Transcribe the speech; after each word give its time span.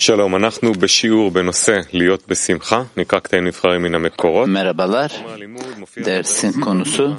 שלום, 0.00 0.36
אנחנו 0.36 0.72
בשיעור 0.72 1.30
בנושא 1.30 1.80
להיות 1.92 2.28
בשמחה, 2.28 2.82
נקרא 2.96 3.18
קטעים 3.18 3.44
נבחרים 3.46 3.82
מן 3.82 3.94
המקורות. 3.94 4.48
Merhabalar. 4.48 5.10
Dersin 6.04 6.60
konusu 6.60 7.16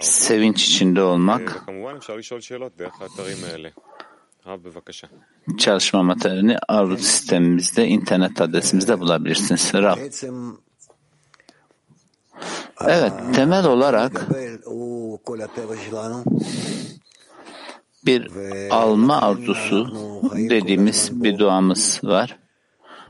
sevinç 0.00 0.64
içinde 0.64 1.02
olmak. 1.02 1.62
וכמובן 1.62 1.96
אפשר 1.96 2.16
לשאול 2.16 2.40
שאלות 2.40 2.72
דרך 2.76 3.00
האתרים 3.00 3.36
האלה. 3.44 3.68
רב, 4.46 4.62
בבקשה. 4.62 5.06
Çalışma 5.58 6.02
materyalini 6.02 6.56
Arut 6.68 7.00
sistemimizde, 7.00 7.86
internet 7.86 8.40
adresimizde 8.40 9.00
bulabilirsiniz. 9.00 9.74
Rab. 9.74 9.96
בעצם 9.98 10.52
Evet, 12.80 13.12
temel 13.34 13.66
olarak 13.66 14.26
bir 18.05 18.31
alma 18.69 19.21
arzusu 19.21 19.91
dediğimiz 20.35 21.23
bir 21.23 21.37
duamız 21.37 21.99
var. 22.03 22.37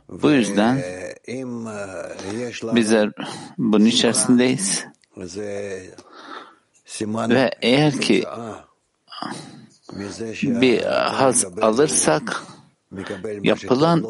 Bu 0.10 0.32
yüzden 0.32 0.84
bizler 2.76 3.12
bunun 3.58 3.86
içerisindeyiz. 3.86 4.86
Ve 7.30 7.52
eğer 7.62 8.02
ki 8.02 8.24
bir 10.44 10.82
haz 10.92 11.46
alırsak 11.62 12.44
yapılan 13.44 14.06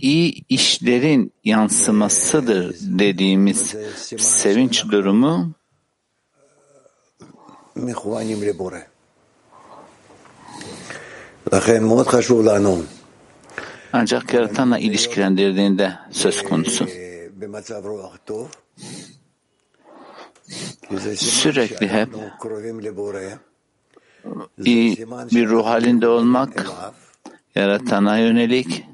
iyi 0.00 0.44
işlerin 0.48 1.32
yansımasıdır 1.44 2.76
dediğimiz 2.80 3.76
sevinç 4.18 4.84
durumu 4.90 5.52
ancak 13.92 14.34
yaratanla 14.34 14.78
ilişkilendirdiğinde 14.78 15.92
söz 16.10 16.42
konusu. 16.42 16.86
Sürekli 21.16 21.88
hep 21.88 22.08
iyi 24.64 25.06
bir 25.32 25.48
ruh 25.48 25.66
halinde 25.66 26.08
olmak, 26.08 26.66
yaratana 27.54 28.18
yönelik. 28.18 28.84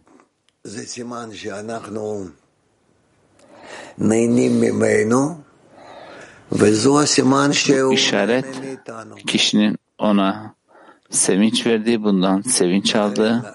İşaret 7.92 8.47
kişinin 9.27 9.77
ona 9.98 10.55
sevinç 11.11 11.66
verdi, 11.66 12.03
bundan 12.03 12.41
sevinç 12.41 12.97
aldı 12.97 13.53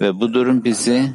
ve 0.00 0.20
bu 0.20 0.34
durum 0.34 0.64
bizi 0.64 1.12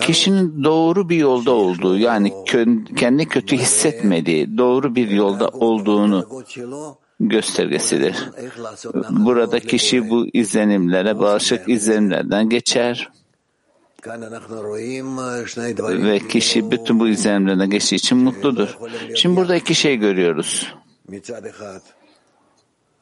kişinin 0.00 0.64
doğru 0.64 1.08
bir 1.08 1.16
yolda 1.16 1.50
olduğu 1.50 1.98
yani 1.98 2.32
kendi 2.96 3.26
kötü 3.26 3.56
hissetmediği 3.56 4.58
doğru 4.58 4.94
bir 4.94 5.10
yolda 5.10 5.48
olduğunu 5.48 6.44
göstergesidir. 7.20 8.30
Burada 9.10 9.60
kişi 9.60 10.10
bu 10.10 10.26
izlenimlere 10.32 11.18
bağışık 11.18 11.68
izlenimlerden 11.68 12.48
geçer. 12.48 13.10
Ve 16.02 16.18
kişi 16.18 16.70
bütün 16.70 17.00
bu 17.00 17.08
izlenimlerden 17.08 17.70
geçtiği 17.70 17.96
için 17.96 18.18
mutludur. 18.18 18.78
Şimdi 19.14 19.36
burada 19.36 19.56
iki 19.56 19.74
şey 19.74 19.96
görüyoruz. 19.96 20.74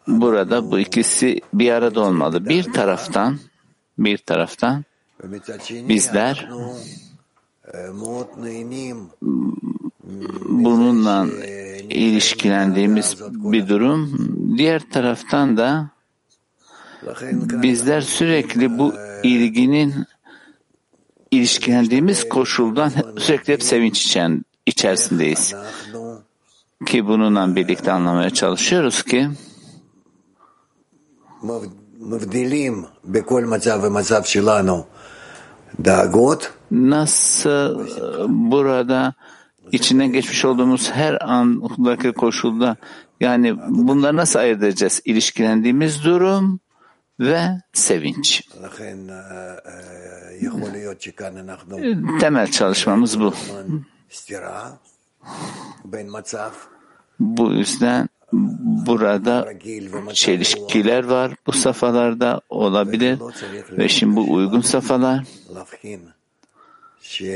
Burada 0.06 0.70
bu 0.70 0.78
ikisi 0.78 1.40
bir 1.54 1.70
arada 1.70 2.00
olmalı. 2.00 2.48
Bir 2.48 2.72
taraftan, 2.72 3.38
bir 3.98 4.18
taraftan 4.18 4.84
bizler 5.70 6.48
hmm, 6.50 7.04
bununla 10.64 11.26
ilişkilendiğimiz 11.90 13.16
bir 13.30 13.68
durum. 13.68 14.28
Diğer 14.58 14.90
taraftan 14.90 15.56
da 15.56 15.90
bizler 17.62 18.00
sürekli 18.00 18.78
bu 18.78 18.94
ilginin 19.22 19.94
ilişkilendiğimiz 21.36 22.28
koşuldan 22.28 22.92
sürekli 23.18 23.52
hep 23.52 23.62
sevinç 23.62 24.06
içen, 24.06 24.44
içerisindeyiz. 24.66 25.54
Ki 26.86 27.06
bununla 27.06 27.56
birlikte 27.56 27.92
anlamaya 27.92 28.30
çalışıyoruz 28.30 29.02
ki 29.02 29.28
nasıl 36.70 37.86
burada 38.28 39.14
içinden 39.72 40.12
geçmiş 40.12 40.44
olduğumuz 40.44 40.90
her 40.90 41.28
andaki 41.28 42.12
koşulda 42.12 42.76
yani 43.20 43.56
bunları 43.68 44.16
nasıl 44.16 44.38
ayırt 44.38 44.62
edeceğiz? 44.62 45.00
İlişkilendiğimiz 45.04 46.04
durum 46.04 46.60
ve 47.19 47.41
sevinç. 47.73 48.41
לכן 48.63 48.97
אה, 49.09 49.15
אה, 49.65 50.31
יכול 50.41 50.69
להיות 50.71 51.01
שכאן 51.01 51.37
אנחנו 51.37 51.77
Temel 52.19 52.51
çalışmamız 52.51 53.15
bu. 53.19 53.31
בזמן 53.31 53.77
סתירה 54.13 54.71
בין 55.85 56.07
מצב 56.11 56.51
Bu 57.19 57.53
yüzden 57.53 58.09
burada 58.87 59.45
רגיל 59.45 59.87
ומצב 59.87 60.07
רוח. 60.07 60.13
çelişkiler 60.13 61.03
var 61.03 61.35
bu 61.47 61.51
safhalarda 61.51 62.41
olabilir 62.49 63.19
ve 63.71 63.89
şimdi 63.89 64.15
bu 64.15 64.33
uygun 64.33 64.61
safhalar 64.61 65.19
להבחין 65.55 66.01
שמה 67.01 67.27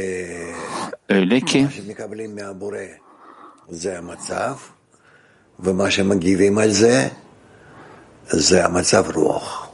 öyle 1.10 1.40
ki 1.42 1.68
שמקבלים 1.70 2.36
מהבורא 2.36 2.88
זה 3.70 3.98
המצב, 3.98 4.56
ומה 5.60 5.92
שמגיבים 5.92 6.58
על 6.58 6.72
זה 6.72 7.08
זה 8.28 8.66
המצב 8.66 9.06
רוח. 9.16 9.69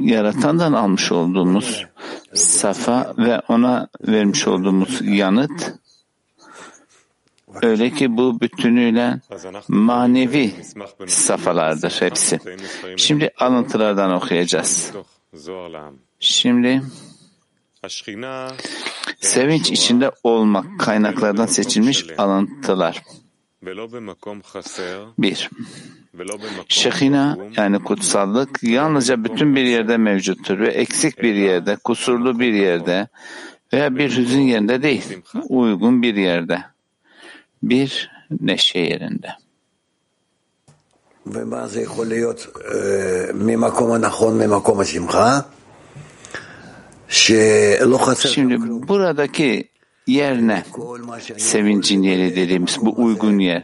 yaratandan 0.00 0.72
almış 0.72 1.12
olduğumuz 1.12 1.86
safa 2.34 3.14
ve 3.18 3.40
ona 3.48 3.88
vermiş 4.08 4.48
olduğumuz 4.48 5.00
yanıt 5.02 5.82
Öyle 7.62 7.90
ki 7.90 8.16
bu 8.16 8.40
bütünüyle 8.40 9.20
manevi 9.68 10.54
safalardır 11.06 11.96
hepsi. 12.00 12.40
Şimdi 12.96 13.30
alıntılardan 13.38 14.12
okuyacağız. 14.12 14.92
Şimdi 16.20 16.82
sevinç 19.20 19.70
içinde 19.70 20.10
olmak 20.22 20.80
kaynaklardan 20.80 21.46
seçilmiş 21.46 22.06
alıntılar. 22.18 23.02
Bir. 25.18 25.50
ולא 26.13 26.37
במקום 26.37 26.65
Şekina 26.69 27.35
פגום, 27.35 27.53
yani 27.57 27.83
kutsallık 27.83 28.63
yalnızca 28.63 29.23
bütün 29.23 29.55
bir 29.55 29.65
yerde 29.65 29.97
mevcuttur 29.97 30.59
ve 30.59 30.67
eksik 30.67 31.23
bir 31.23 31.35
yerde, 31.35 31.75
kusurlu 31.75 32.39
bir 32.39 32.53
yerde 32.53 33.07
veya 33.73 33.95
bir 33.95 34.17
hüzün 34.17 34.41
yerinde 34.41 34.83
değil, 34.83 35.17
uygun 35.49 36.01
bir 36.01 36.15
yerde. 36.15 36.63
Bir 37.63 38.11
neşe 38.41 38.79
yerinde. 38.79 39.29
ומה 41.25 41.67
זה 41.67 41.81
יכול 41.81 42.07
להיות 42.07 42.47
אה, 42.57 43.33
ממקום 43.33 43.91
הנכון, 43.91 44.37
ממקום 44.37 44.79
השמחה, 44.79 45.39
שלא 47.09 47.97
חסר 47.97 48.29
שם 48.29 48.33
Şimdi 48.33 48.57
כלום. 48.57 48.81
buradaki 48.87 49.63
yer 50.07 50.47
ne? 50.47 50.63
כל 50.71 50.99
מה 51.03 51.19
שאני 51.19 51.39
Sevincin 51.39 52.01
yeri 52.01 52.35
dediğimiz 52.35 52.77
bu 52.81 52.93
uygun 52.97 53.39
yer. 53.39 53.63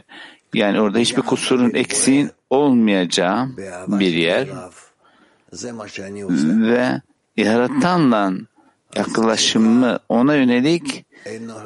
Yani 0.54 0.80
orada 0.80 0.98
hiçbir 0.98 1.22
kusurun, 1.22 1.70
eksiğin 1.74 2.30
olmayacağı 2.49 3.47
bir 3.87 4.13
yer 4.13 4.47
ve 6.45 7.01
yaratanla 7.37 8.33
yaklaşımımı 8.95 9.99
ona 10.09 10.35
yönelik 10.35 11.05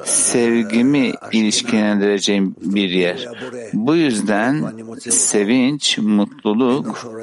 sevgimi 0.03 1.13
ilişkilendireceğim 1.31 2.55
bir 2.61 2.89
yer. 2.89 3.27
Bu 3.73 3.95
yüzden 3.95 4.73
sevinç, 4.99 5.97
mutluluk 5.97 7.13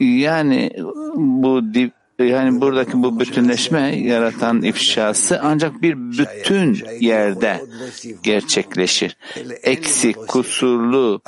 yani 0.00 0.72
bu 1.16 1.74
dip, 1.74 1.92
yani 2.24 2.60
buradaki 2.60 3.02
bu 3.02 3.20
bütünleşme 3.20 3.96
yaratan 3.96 4.62
ifşası 4.62 5.40
ancak 5.42 5.82
bir 5.82 5.96
bütün 5.96 6.78
yerde 7.00 7.64
gerçekleşir. 8.22 9.16
Eksi, 9.62 10.12
kusurlu 10.12 11.20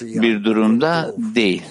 bir 0.00 0.44
durumda 0.44 1.14
değil. 1.18 1.62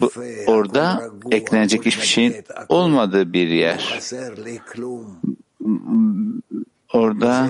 Bu, 0.00 0.12
orada 0.46 1.10
eklenecek 1.30 1.86
hiçbir 1.86 2.06
şeyin 2.06 2.34
olmadığı 2.68 3.32
bir 3.32 3.48
yer. 3.48 4.00
Orada 6.92 7.48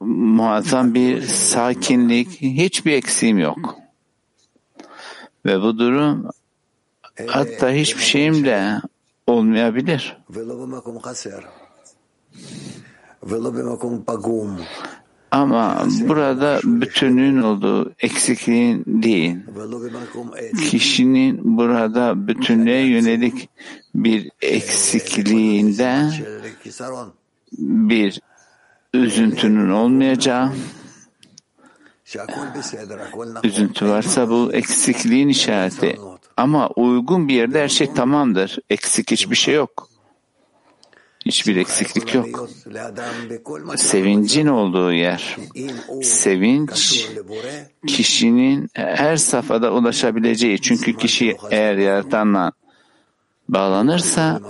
muazzam 0.00 0.94
bir 0.94 1.22
sakinlik, 1.22 2.28
hiçbir 2.40 2.92
eksiğim 2.92 3.38
yok. 3.38 3.76
Ve 5.46 5.62
bu 5.62 5.78
durum 5.78 6.26
hatta 7.26 7.70
hiçbir 7.70 8.02
şeyimle 8.02 8.80
olmayabilir. 9.28 10.16
Ama 15.30 15.84
burada 16.00 16.60
bütünün 16.64 17.42
olduğu 17.42 17.92
eksikliğin 18.00 18.84
değil. 18.86 19.36
Kişinin 20.70 21.58
burada 21.58 22.28
bütünlüğe 22.28 22.80
yönelik 22.80 23.48
bir 23.94 24.30
eksikliğinde 24.42 26.10
bir 27.58 28.20
üzüntünün 28.94 29.70
olmayacağı 29.70 30.52
üzüntü 33.44 33.88
varsa 33.88 34.30
bu 34.30 34.52
eksikliğin 34.52 35.28
işareti. 35.28 35.98
Ama 36.38 36.68
uygun 36.68 37.28
bir 37.28 37.34
yerde 37.34 37.62
her 37.62 37.68
şey 37.68 37.92
tamamdır. 37.92 38.58
Eksik 38.70 39.10
hiçbir 39.10 39.36
şey 39.36 39.54
yok. 39.54 39.88
Hiçbir 41.26 41.56
eksiklik 41.56 42.14
yok. 42.14 42.48
Sevincin 43.76 44.46
olduğu 44.46 44.92
yer. 44.92 45.36
Sevinç 46.02 47.06
kişinin 47.86 48.68
her 48.72 49.16
safhada 49.16 49.72
ulaşabileceği. 49.72 50.60
Çünkü 50.60 50.96
kişi 50.96 51.36
eğer 51.50 51.76
yaratanla 51.76 52.52
bağlanırsa 53.48 54.40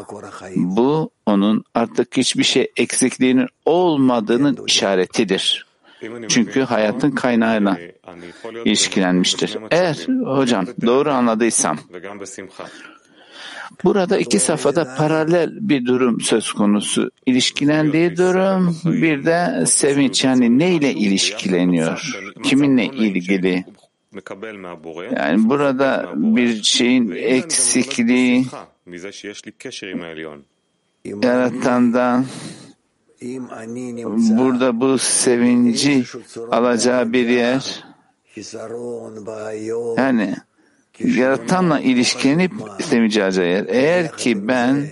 bu 0.56 1.10
onun 1.26 1.64
artık 1.74 2.16
hiçbir 2.16 2.44
şey 2.44 2.72
eksikliğinin 2.76 3.48
olmadığının 3.66 4.58
işaretidir. 4.66 5.67
Çünkü 6.28 6.60
hayatın 6.60 7.10
kaynağına 7.10 7.78
ilişkilenmiştir. 8.64 9.56
Eğer 9.70 10.06
hocam 10.24 10.66
doğru 10.86 11.10
anladıysam 11.10 11.78
Burada 13.84 14.18
iki 14.18 14.38
safhada 14.38 14.94
paralel 14.98 15.50
bir 15.60 15.86
durum 15.86 16.20
söz 16.20 16.52
konusu. 16.52 17.10
İlişkilendiği 17.26 18.16
durum 18.16 18.76
bir 18.84 19.24
de 19.24 19.66
sevinç 19.66 20.24
yani 20.24 20.58
ne 20.58 20.70
ile 20.70 20.92
ilişkileniyor? 20.92 22.12
Kiminle 22.42 22.84
ilgili? 22.84 23.64
Yani 25.16 25.48
burada 25.48 26.12
bir 26.14 26.62
şeyin 26.62 27.10
eksikliği 27.10 28.46
yaratandan 31.04 32.26
burada 34.38 34.80
bu 34.80 34.98
sevinci 34.98 36.04
alacağı 36.50 37.12
bir 37.12 37.28
yer 37.28 37.84
yani 39.96 40.36
yaratanla 40.98 41.80
ilişkilenip 41.80 42.52
istemeyeceği 42.78 43.48
yer. 43.48 43.66
Eğer 43.68 44.16
ki 44.16 44.48
ben 44.48 44.88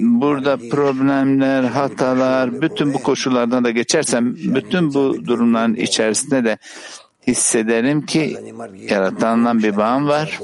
burada 0.00 0.56
problemler, 0.56 1.62
hatalar, 1.62 2.62
bütün 2.62 2.94
bu 2.94 3.02
koşullardan 3.02 3.64
da 3.64 3.70
geçersem, 3.70 4.36
bütün 4.36 4.94
bu 4.94 5.26
durumların 5.26 5.74
içerisinde 5.74 6.44
de 6.44 6.58
hissederim 7.26 8.06
ki 8.06 8.36
yaratanla 8.88 9.58
bir 9.58 9.76
bağım 9.76 10.08
var 10.08 10.40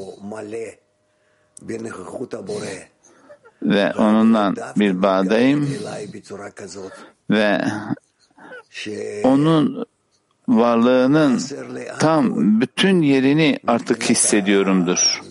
ve 3.63 3.93
onunla 3.93 4.55
bir 4.77 5.03
bağdayım 5.03 5.69
ve 7.31 7.61
onun 9.25 9.85
varlığının 10.49 11.41
tam 11.99 12.61
bütün 12.61 13.03
yerini 13.03 13.59
artık 13.67 14.11
hissediyorumdur. 14.11 15.23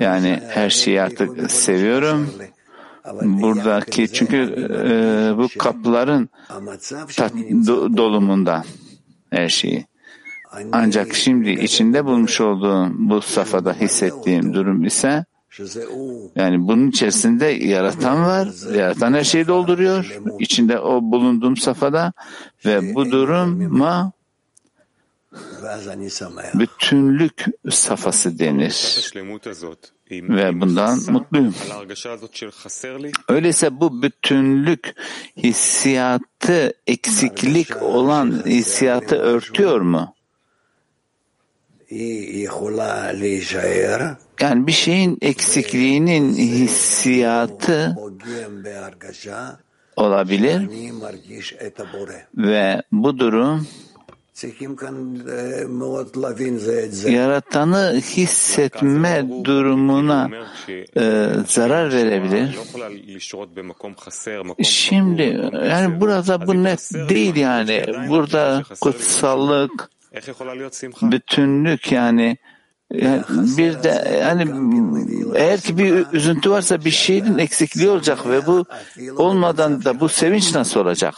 Yani 0.00 0.42
her 0.48 0.70
şeyi 0.70 1.02
artık 1.02 1.50
seviyorum. 1.50 2.30
Buradaki 3.22 4.12
çünkü 4.12 4.36
e, 4.36 5.38
bu 5.38 5.48
kapların 5.58 6.28
tat, 7.16 7.32
do, 7.66 7.96
dolumunda 7.96 8.64
her 9.30 9.48
şeyi. 9.48 9.89
Ancak 10.72 11.14
şimdi 11.14 11.50
içinde 11.50 12.04
bulmuş 12.04 12.40
olduğum 12.40 12.90
bu 12.98 13.20
safhada 13.20 13.72
hissettiğim 13.72 14.54
durum 14.54 14.84
ise 14.84 15.24
yani 16.36 16.68
bunun 16.68 16.88
içerisinde 16.88 17.46
yaratan 17.46 18.24
var, 18.24 18.48
yaratan 18.74 19.14
her 19.14 19.24
şeyi 19.24 19.46
dolduruyor. 19.46 20.20
İçinde 20.38 20.78
o 20.80 21.02
bulunduğum 21.02 21.56
safhada 21.56 22.12
ve 22.66 22.94
bu 22.94 23.10
duruma 23.10 24.12
bütünlük 26.54 27.44
safhası 27.70 28.38
denir. 28.38 29.10
Ve 30.12 30.60
bundan 30.60 30.98
mutluyum. 31.08 31.54
Öyleyse 33.28 33.80
bu 33.80 34.02
bütünlük 34.02 34.94
hissiyatı, 35.36 36.72
eksiklik 36.86 37.82
olan 37.82 38.42
hissiyatı 38.46 39.16
örtüyor 39.16 39.80
mu? 39.80 40.14
yani 44.40 44.66
bir 44.66 44.72
şeyin 44.72 45.18
eksikliğinin 45.22 46.34
hissiyatı 46.34 47.96
olabilir 49.96 50.68
ve 52.36 52.82
bu 52.92 53.18
durum 53.18 53.66
yaratanı 57.06 58.00
hissetme 58.00 59.26
durumuna 59.44 60.30
e, 60.96 61.28
zarar 61.46 61.92
verebilir. 61.92 62.58
Şimdi 64.62 65.22
yani 65.68 66.00
burada 66.00 66.46
bu 66.46 66.64
net 66.64 66.90
değil 67.08 67.36
yani. 67.36 67.84
Burada 68.08 68.62
kutsallık 68.80 69.90
Bütünlük 71.02 71.92
yani 71.92 72.36
bir 73.58 73.82
de 73.82 74.22
hani 74.24 74.46
eğer 75.34 75.60
ki 75.60 75.78
bir 75.78 76.06
üzüntü 76.12 76.50
varsa 76.50 76.84
bir 76.84 76.90
şeyin 76.90 77.38
eksikliği 77.38 77.90
olacak 77.90 78.26
ve 78.28 78.46
bu 78.46 78.64
olmadan 79.16 79.84
da 79.84 80.00
bu 80.00 80.08
sevinç 80.08 80.54
nasıl 80.54 80.80
olacak? 80.80 81.14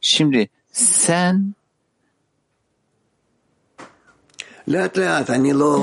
Şimdi 0.00 0.48
sen 0.72 1.54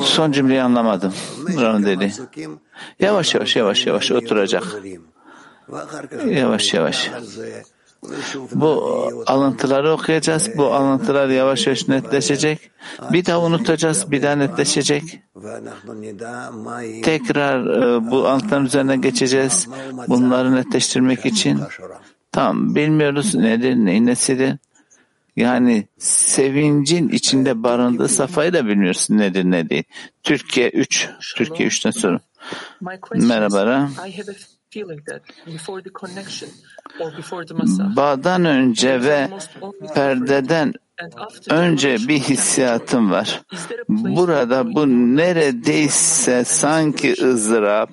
Son 0.03 0.31
cümleyi 0.31 0.61
anlamadım. 0.61 1.13
Ram 1.61 1.85
dedi. 1.85 2.13
Yavaş 2.99 3.35
yavaş 3.35 3.55
yavaş 3.55 3.87
yavaş 3.87 4.11
oturacak. 4.11 4.63
Yavaş 6.27 6.73
yavaş. 6.73 7.11
Bu 8.51 9.23
alıntıları 9.27 9.91
okuyacağız. 9.91 10.49
Bu 10.57 10.65
alıntılar 10.73 11.27
yavaş 11.27 11.67
yavaş 11.67 11.87
netleşecek. 11.87 12.71
Bir 13.11 13.25
daha 13.25 13.41
unutacağız, 13.41 14.11
bir 14.11 14.23
daha 14.23 14.35
netleşecek. 14.35 15.19
Tekrar 17.03 17.65
e, 17.65 18.11
bu 18.11 18.27
alıntıların 18.27 18.65
üzerine 18.65 18.97
geçeceğiz. 18.97 19.67
Bunları 20.07 20.55
netleştirmek 20.55 21.25
için. 21.25 21.59
Tam 22.31 22.75
bilmiyoruz 22.75 23.35
nedir, 23.35 23.75
neyin 23.75 24.05
nesidir. 24.05 24.57
Yani 25.35 25.87
sevincin 25.97 27.09
içinde 27.09 27.63
barındığı 27.63 28.07
safayı 28.07 28.53
da 28.53 28.65
bilmiyorsun 28.65 29.17
nedir 29.17 29.43
ne 29.43 29.69
değil. 29.69 29.83
Türkiye 30.23 30.69
3. 30.69 31.09
Türkiye 31.35 31.69
3'ten 31.69 31.91
sonra. 31.91 32.19
Merhaba. 33.15 33.89
Bağdan 37.95 38.45
önce 38.45 39.03
ve 39.03 39.29
perdeden 39.95 40.73
önce 41.49 41.97
bir 42.07 42.19
hissiyatım 42.19 43.11
var. 43.11 43.41
Burada 43.89 44.75
bu 44.75 44.87
neredeyse 44.87 46.43
sanki 46.43 47.15
ızdırap 47.23 47.89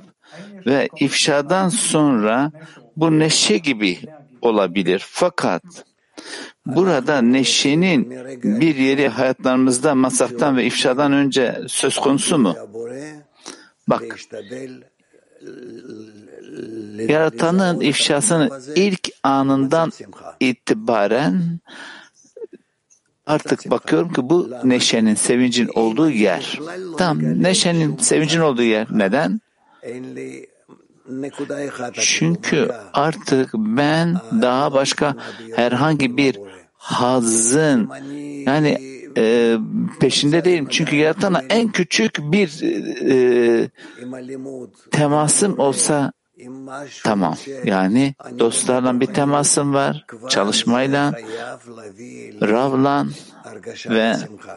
ve 0.67 0.89
ifşadan 1.01 1.69
sonra 1.69 2.53
bu 2.97 3.19
neşe 3.19 3.59
gibi 3.59 3.99
olabilir. 4.43 5.03
Fakat 5.07 5.63
burada 6.67 7.23
neşenin 7.23 8.11
bir 8.61 8.77
yeri 8.77 9.09
hayatlarımızda 9.09 9.95
masraftan 9.95 10.57
ve 10.57 10.65
ifşadan 10.65 11.13
önce 11.13 11.61
söz 11.69 11.99
konusu 11.99 12.39
mu? 12.39 12.55
Bak, 13.89 14.03
Yaratanın 17.09 17.81
ifşasının 17.81 18.51
ilk 18.77 19.09
anından 19.23 19.93
itibaren 20.41 21.61
artık 23.27 23.71
bakıyorum 23.71 24.13
ki 24.13 24.31
bu 24.31 24.51
neşenin, 24.65 25.15
sevincin 25.15 25.69
olduğu 25.75 26.11
yer. 26.11 26.59
Tam 26.99 27.43
neşenin, 27.43 27.97
sevincin 27.97 28.41
olduğu 28.41 28.63
yer. 28.63 28.87
Neden? 28.91 29.41
Çünkü 31.93 32.69
artık 32.93 33.51
ben 33.55 34.17
daha 34.43 34.73
başka 34.73 35.17
herhangi 35.57 36.17
bir 36.17 36.39
hazın 36.73 37.91
yani 38.47 38.79
e, 39.17 39.57
peşinde 40.01 40.45
değilim. 40.45 40.67
Çünkü 40.71 40.97
yaratana 40.97 41.43
en 41.49 41.69
küçük 41.73 42.19
bir 42.19 42.63
e, 42.63 43.15
e 43.15 43.69
temasım 44.91 45.59
olsa 45.59 46.13
tamam. 47.05 47.37
Yani 47.65 48.15
dostlarla 48.39 49.01
bir 49.01 49.07
temasım 49.07 49.75
var. 49.75 50.05
Çalışmayla, 50.29 51.13
Rav'la 52.43 53.07
ve 53.89 54.15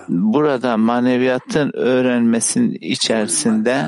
burada 0.09 0.77
maneviyatın 0.77 1.71
öğrenmesinin 1.73 2.77
içerisinde 2.81 3.87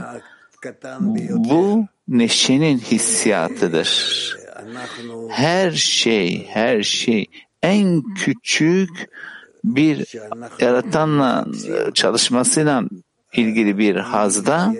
bu 1.30 1.86
neşenin 2.08 2.80
hissiyatıdır. 2.80 3.90
Her 5.30 5.72
şey, 5.72 6.48
her 6.48 6.84
şey 6.84 7.26
en 7.64 8.04
küçük 8.16 9.10
bir 9.64 10.08
yaratanla 10.60 11.46
çalışmasıyla 11.94 12.84
ilgili 13.34 13.78
bir 13.78 13.96
hazda 13.96 14.74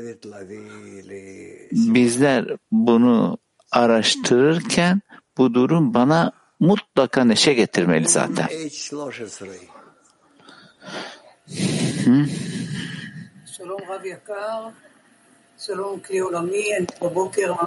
bizler 1.74 2.46
bunu 2.72 3.38
araştırırken 3.72 5.02
bu 5.38 5.54
durum 5.54 5.94
bana 5.94 6.32
mutlaka 6.60 7.24
neşe 7.24 7.54
getirmeli 7.54 8.10
zaten. 8.10 8.48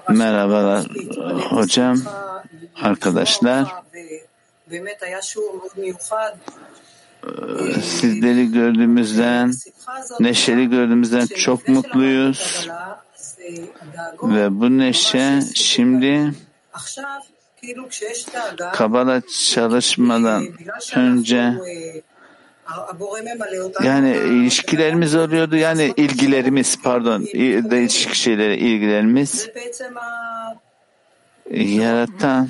Merhabalar 0.08 0.86
hocam, 1.50 2.02
arkadaşlar. 2.82 3.74
Sizleri 7.82 8.52
gördüğümüzden, 8.52 9.52
neşeli 10.20 10.70
gördüğümüzden 10.70 11.26
çok 11.26 11.68
mutluyuz. 11.68 12.68
Ve 14.22 14.60
bu 14.60 14.78
neşe 14.78 15.40
şimdi 15.54 16.32
Kabala 18.72 19.22
çalışmadan 19.50 20.44
önce 20.96 21.54
yani 23.84 24.10
ilişkilerimiz 24.10 25.14
oluyordu 25.14 25.56
yani 25.56 25.92
ilgilerimiz 25.96 26.82
pardon 26.82 27.22
değişik 27.70 28.14
şeylere 28.14 28.58
ilgilerimiz 28.58 29.48
yaratan 31.50 32.48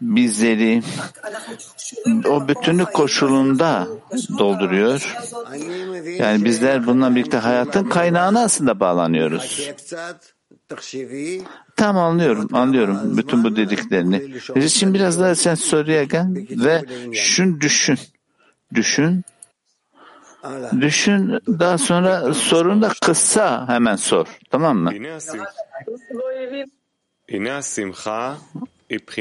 bizleri 0.00 0.82
o 2.28 2.48
bütünlük 2.48 2.92
koşulunda 2.92 3.88
dolduruyor. 4.38 5.16
Yani 6.18 6.44
bizler 6.44 6.86
bununla 6.86 7.14
birlikte 7.14 7.36
hayatın 7.36 7.84
kaynağına 7.84 8.42
aslında 8.44 8.80
bağlanıyoruz. 8.80 9.70
Tamam 11.76 12.04
anlıyorum, 12.04 12.48
anlıyorum 12.52 13.16
bütün 13.16 13.44
bu 13.44 13.56
dediklerini. 13.56 14.40
Şimdi 14.68 14.94
biraz 14.94 15.20
daha 15.20 15.34
sen 15.34 15.54
soruya 15.54 16.04
gel 16.04 16.26
ve 16.50 16.84
şunu 17.14 17.60
düşün. 17.60 17.98
Düşün. 18.74 19.24
Düşün 20.80 21.40
daha 21.46 21.78
sonra 21.78 22.34
sorun 22.34 22.82
da 22.82 22.90
kısa 23.02 23.68
hemen 23.68 23.96
sor. 23.96 24.26
Tamam 24.50 24.78
mı? 24.78 24.90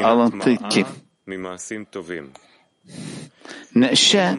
Alıntı 0.04 0.50
2. 0.50 0.86
Neşe 3.76 4.38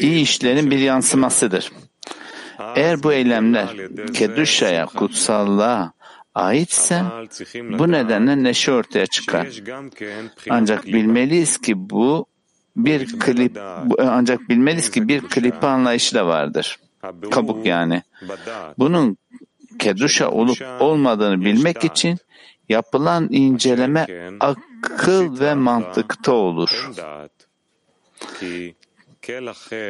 iyi 0.00 0.22
işlerin 0.22 0.70
bir 0.70 0.78
yansımasıdır. 0.78 1.72
Eğer 2.76 3.02
bu 3.02 3.12
eylemler 3.12 3.68
Keduşa'ya, 4.14 4.86
kutsallığa 4.86 5.92
aitse 6.34 7.02
bu 7.78 7.92
nedenle 7.92 8.42
neşe 8.42 8.72
ortaya 8.72 9.06
çıkar. 9.06 9.48
Ancak 10.50 10.86
bilmeliyiz 10.86 11.58
ki 11.58 11.90
bu 11.90 12.26
bir 12.76 13.18
klip 13.18 13.58
ancak 13.98 14.48
bilmeliyiz 14.48 14.90
ki 14.90 15.08
bir 15.08 15.20
klip 15.20 15.64
anlayışı 15.64 16.14
da 16.14 16.26
vardır. 16.26 16.78
Kabuk 17.30 17.66
yani. 17.66 18.02
Bunun 18.78 19.16
keduşa 19.78 20.30
olup 20.30 20.58
olmadığını 20.80 21.44
bilmek 21.44 21.84
için 21.84 22.18
yapılan 22.72 23.28
inceleme 23.30 24.06
akıl 24.40 25.40
ve 25.40 25.54
mantıkta 25.54 26.32
olur. 26.32 26.90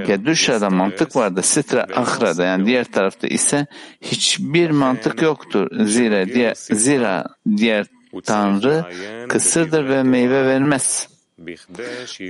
Keduşa'da 0.07 0.71
mantık 0.71 1.17
vardı. 1.17 1.43
Sitra 1.43 1.87
Ahra'da 1.95 2.45
yani 2.45 2.67
diğer 2.67 2.85
tarafta 2.85 3.27
ise 3.27 3.67
hiçbir 4.01 4.71
mantık 4.71 5.23
yoktur. 5.23 5.87
Zira 5.87 6.27
diğer, 6.27 6.55
zira 6.55 7.25
diğer 7.57 7.87
Tanrı 8.25 8.85
kısırdır 9.29 9.89
ve 9.89 10.03
meyve 10.03 10.47
vermez. 10.47 11.09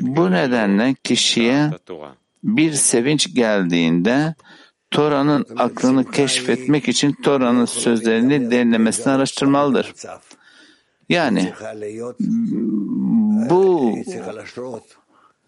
Bu 0.01 0.31
nedenle 0.31 0.95
kişiye 1.05 1.71
bir 2.45 2.73
sevinç 2.73 3.35
geldiğinde 3.35 4.35
Tora'nın 4.91 5.47
aklını 5.57 6.11
keşfetmek 6.11 6.89
için 6.89 7.13
Tora'nın 7.13 7.65
sözlerini 7.65 8.51
derinlemesine 8.51 9.13
araştırmalıdır. 9.13 9.93
Yani 11.13 11.53
bu 13.51 13.95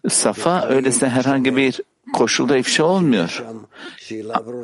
safa 0.09 0.67
öylesine 0.67 1.09
herhangi 1.09 1.55
bir 1.55 1.81
koşulda 2.13 2.57
ifşa 2.57 2.83
olmuyor. 2.83 3.45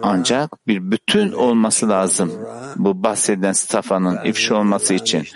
Ancak 0.02 0.68
bir 0.68 0.92
bütün 0.92 1.32
olması 1.32 1.90
lazım 1.90 2.32
bu 2.76 3.04
bahsedilen 3.04 3.52
safanın 3.52 4.26
ifşa 4.26 4.56
olması 4.56 4.94
için. 4.94 5.28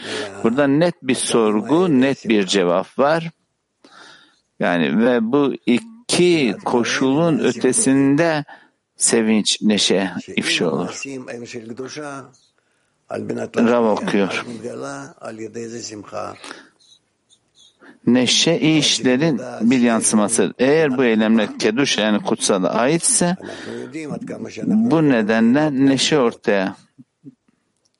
Burada 0.44 0.68
net 0.68 0.96
bir 1.04 1.16
sorgu, 1.16 2.02
net 2.02 2.30
bir 2.30 2.46
cevap 2.46 3.00
var. 3.00 3.32
Yani 4.60 5.06
ve 5.06 5.32
bu 5.32 5.54
iki 5.66 6.56
koşulun 6.66 7.40
ötesinde 7.40 8.46
sevinç, 8.98 9.62
neşe 9.62 10.12
ifşa 10.36 10.72
olur. 10.72 11.04
Rav 13.58 13.86
okuyor. 13.86 14.46
Neşe 18.08 18.60
iyi 18.60 18.80
işlerin 18.80 19.42
bir 19.62 19.80
yansıması. 19.80 20.54
Eğer 20.60 20.98
bu 20.98 21.04
eylemler 21.04 21.60
keduş 21.60 21.98
yani 21.98 22.22
kutsala 22.22 22.70
aitse 22.70 23.36
bu 24.66 25.10
nedenle 25.10 25.86
neşe 25.86 26.20
ortaya 26.20 26.76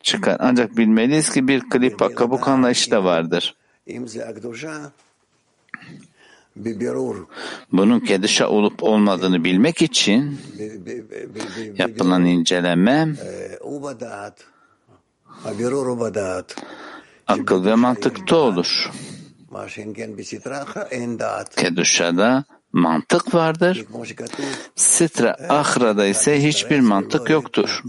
çıkar. 0.04 0.38
Ancak 0.40 0.78
bilmeliyiz 0.78 1.30
ki 1.30 1.48
bir 1.48 1.70
klip 1.70 2.16
kabuk 2.16 2.48
anlayışı 2.48 2.92
da 2.92 3.04
vardır. 3.04 3.56
Bunun 7.72 8.00
kedişa 8.00 8.50
olup 8.50 8.84
olmadığını 8.84 9.44
bilmek 9.44 9.82
için 9.82 10.40
yapılan 11.78 12.26
inceleme 12.26 13.16
akıl 17.28 17.66
ve 17.66 17.76
mantıkta 17.76 18.36
olur. 18.36 18.92
Keduşa'da 21.56 22.46
mantık 22.74 23.34
vardır. 23.34 23.86
Sitra 24.76 25.38
Ahra'da 25.50 26.06
ise 26.06 26.44
hiçbir 26.44 26.80
mantık 26.80 27.30
yoktur. 27.30 27.84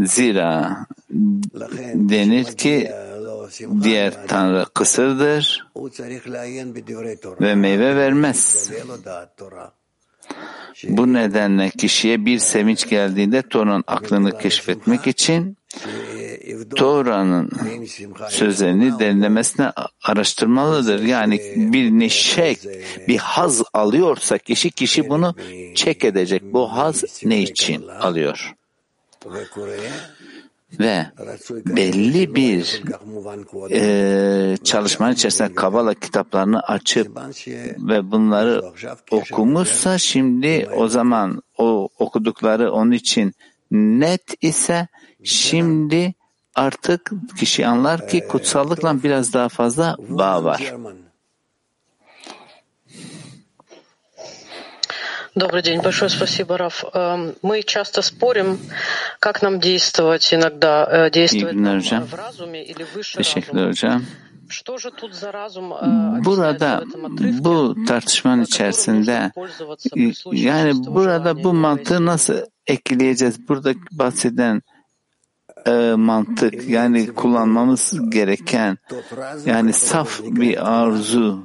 Zira 0.00 0.76
denir 1.94 2.44
ki 2.44 2.92
diğer 3.82 4.26
Tanrı 4.28 4.66
kısırdır 4.74 5.66
ve 7.40 7.54
meyve 7.54 7.96
vermez. 7.96 8.70
Bu 10.88 11.12
nedenle 11.12 11.70
kişiye 11.70 12.24
bir 12.26 12.38
sevinç 12.38 12.88
geldiğinde 12.88 13.42
Tora'nın 13.42 13.84
aklını 13.86 14.38
keşfetmek 14.38 15.06
için 15.06 15.56
Tora'nın 16.76 17.50
sözlerini 18.28 18.98
derinlemesine 18.98 19.72
araştırmalıdır. 20.04 21.02
Yani 21.02 21.40
bir 21.56 21.90
neşe, 21.90 22.56
bir 23.08 23.18
haz 23.18 23.62
alıyorsa 23.72 24.38
kişi 24.38 24.70
kişi 24.70 25.08
bunu 25.08 25.34
çek 25.74 26.04
edecek. 26.04 26.42
Bu 26.52 26.72
haz 26.72 27.04
ne 27.24 27.42
için 27.42 27.88
alıyor? 27.88 28.54
Ve 30.80 31.06
belli 31.66 32.34
bir 32.34 32.82
e, 33.70 34.56
çalışmanın 34.64 35.12
içerisinde 35.14 35.54
Kabala 35.54 35.94
kitaplarını 35.94 36.60
açıp 36.60 37.18
ve 37.78 38.10
bunları 38.10 38.62
okumuşsa 39.10 39.98
şimdi 39.98 40.68
o 40.76 40.88
zaman 40.88 41.42
o 41.58 41.88
okudukları 41.98 42.72
onun 42.72 42.92
için 42.92 43.32
net 43.70 44.34
ise 44.40 44.88
şimdi 45.24 46.14
artık 46.55 47.11
kişi 47.39 47.67
anlar 47.67 48.07
ki 48.07 48.27
kutsallıkla 48.27 49.03
biraz 49.03 49.33
daha 49.33 49.49
fazla 49.49 49.95
bağ 50.09 50.43
var. 50.43 50.59
German. 50.59 50.95
Добрый 55.35 55.63
день, 55.63 55.81
большое 55.81 56.09
спасибо, 56.09 56.57
Раф. 56.57 56.83
Эм, 56.93 57.35
Мы 57.41 57.63
часто 57.63 58.01
спорим, 58.01 58.59
как 59.19 59.41
нам 59.41 59.59
действовать 59.61 60.33
иногда, 60.33 60.73
э, 60.91 61.09
действовать 61.09 61.53
İyi 61.55 61.57
günler 61.57 61.71
нам 61.73 61.79
hocam. 61.79 62.03
в 62.07 62.13
разуме 62.13 62.65
или 62.65 62.83
выше 62.95 63.17
Teşekkürler 63.17 63.67
разума. 63.67 63.71
hocam. 63.71 64.01
Что 64.49 64.77
же 64.77 64.91
тут 64.91 65.13
за 65.15 65.31
разум 65.31 65.71
э, 65.73 66.21
Burada 66.25 66.49
объясняется 66.49 66.85
в 66.85 66.89
этом 66.89 67.05
отрывке, 67.05 67.43
bu 67.45 67.75
tartışmanın 67.87 68.43
которым 68.43 68.51
içerisinde 68.53 69.15
нужно 69.17 69.31
пользоваться 69.35 69.89
при 69.93 70.11
случае 70.13 70.43
yani 70.49 70.71
чистого 70.73 70.95
burada 70.95 71.17
желания 71.29 71.43
bu 71.43 71.49
и 71.49 71.53
mantığı 71.53 71.93
еврейского? 71.93 72.05
nasıl 72.05 72.37
ekleyeceğiz? 72.67 73.47
Burada 73.47 73.73
bahseden 73.91 74.61
e, 75.66 75.94
mantık 75.96 76.68
yani 76.68 77.14
kullanmamız 77.14 78.10
gereken 78.10 78.78
yani 79.44 79.72
saf 79.72 80.20
bir 80.22 80.82
arzu 80.82 81.42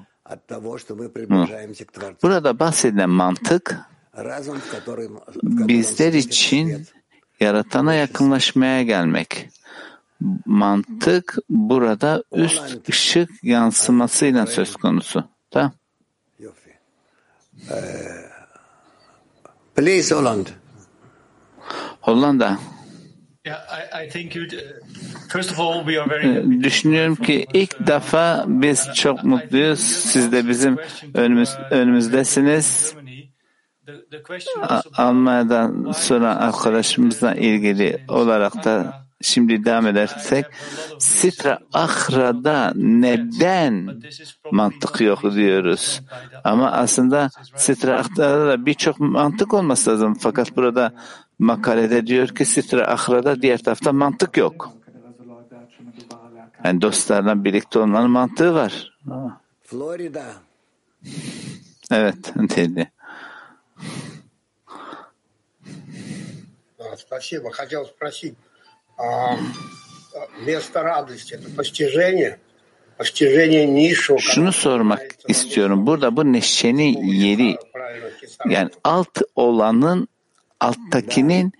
mı? 1.30 1.48
Burada 2.24 2.60
bahsedilen 2.60 3.10
mantık 3.10 3.80
bizler 5.44 6.14
için 6.14 6.86
yaratana 7.40 7.94
yakınlaşmaya 7.94 8.84
gelmek. 8.84 9.50
Mantık 10.46 11.38
burada 11.50 12.24
üst 12.32 12.90
ışık 12.90 13.44
yansımasıyla 13.44 14.46
söz 14.48 14.76
konusu. 14.76 15.24
Tamam. 15.52 15.72
Please 19.76 20.16
Holland. 20.16 20.48
Hollanda. 22.02 22.60
Düşünüyorum 26.64 27.16
ki 27.16 27.48
ilk 27.54 27.88
defa 27.88 28.46
biz 28.48 28.94
çok 28.94 29.24
mutluyuz. 29.24 29.80
Siz 29.80 30.32
de 30.32 30.48
bizim 30.48 30.78
önümüz, 31.14 31.50
önümüzdesiniz. 31.72 32.96
Almanya'dan 34.98 35.92
sonra 35.92 36.36
arkadaşımızla 36.36 37.36
ilgili 37.36 38.06
olarak 38.08 38.64
da 38.64 39.06
şimdi 39.21 39.65
devam 39.65 39.87
edersek 39.87 40.47
Sitra 40.99 41.59
Ahra'da 41.73 42.73
neden 42.77 44.01
mantık 44.51 45.01
yok 45.01 45.23
diyoruz. 45.23 46.01
Ama 46.45 46.73
aslında 46.73 47.31
Sitra 47.57 47.99
Ahra'da 47.99 48.47
da 48.47 48.67
birçok 48.67 49.01
mantık 49.01 49.55
olması 49.55 49.91
lazım. 49.91 50.15
Fakat 50.15 50.57
burada 50.57 50.93
makalede 51.39 52.07
diyor 52.07 52.29
ki 52.29 52.45
Sitra 52.45 52.87
Ahra'da 52.87 53.43
diğer 53.43 53.59
tarafta 53.59 53.93
mantık 53.93 54.37
yok. 54.37 54.73
Yani 56.65 56.83
dostlarla 56.83 57.45
birlikte 57.45 57.79
olmanın 57.79 58.11
mantığı 58.11 58.55
var. 58.55 58.93
Florida. 59.63 60.25
Evet 61.91 62.33
dedi. 62.37 62.93
А, 66.79 66.97
Спасибо. 66.97 67.51
Хотел 67.51 67.85
спросить, 67.85 68.37
Şunu 74.22 74.52
sormak 74.52 75.02
istiyorum. 75.28 75.88
Burada 75.88 76.16
bu 76.16 76.34
neşenin 76.34 77.04
yeri 77.04 77.58
yani 78.50 78.70
alt 78.84 79.22
olanın 79.36 80.08
alttakinin 80.60 81.52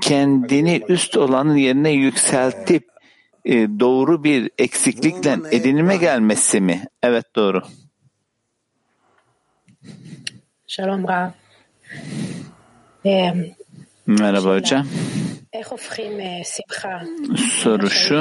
kendini 0.00 0.82
üst 0.88 1.16
olanın 1.16 1.56
yerine 1.56 1.90
yükseltip 1.90 2.88
e, 3.44 3.52
doğru 3.80 4.24
bir 4.24 4.50
eksiklikle 4.58 5.38
edinime 5.50 5.96
gelmesi 5.96 6.60
mi? 6.60 6.84
Evet 7.02 7.36
doğru. 7.36 7.62
Shalom 10.66 11.08
Ra. 11.08 11.34
Merhaba 14.06 14.54
hocam. 14.54 14.86
Soru 17.62 17.90
şu. 17.90 18.20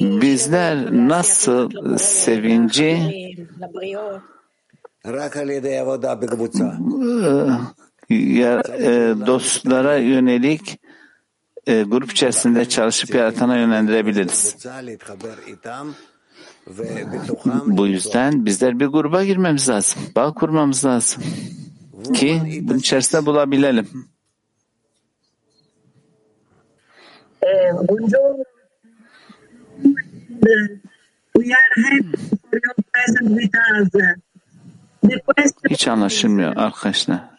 Bizler 0.00 0.92
nasıl 0.92 1.70
sevinci 1.98 2.98
ya, 8.08 8.62
dostlara 9.26 9.96
yönelik 9.96 10.80
grup 11.66 12.12
içerisinde 12.12 12.68
çalışıp 12.68 13.14
yaratana 13.14 13.56
yönlendirebiliriz. 13.56 14.56
Bu 17.66 17.86
yüzden 17.86 18.46
bizler 18.46 18.80
bir 18.80 18.86
gruba 18.86 19.24
girmemiz 19.24 19.68
lazım. 19.68 20.02
Bağ 20.16 20.34
kurmamız 20.34 20.84
lazım. 20.84 21.22
Ki 22.14 22.60
bunun 22.62 22.78
içerisinde 22.78 23.26
bulabilelim. 23.26 23.88
Us. 27.44 27.54
The 35.02 35.20
question 35.26 35.70
Hiç 35.70 35.88
anlaşılmıyor 35.88 36.56
arkadaşlar. 36.56 37.30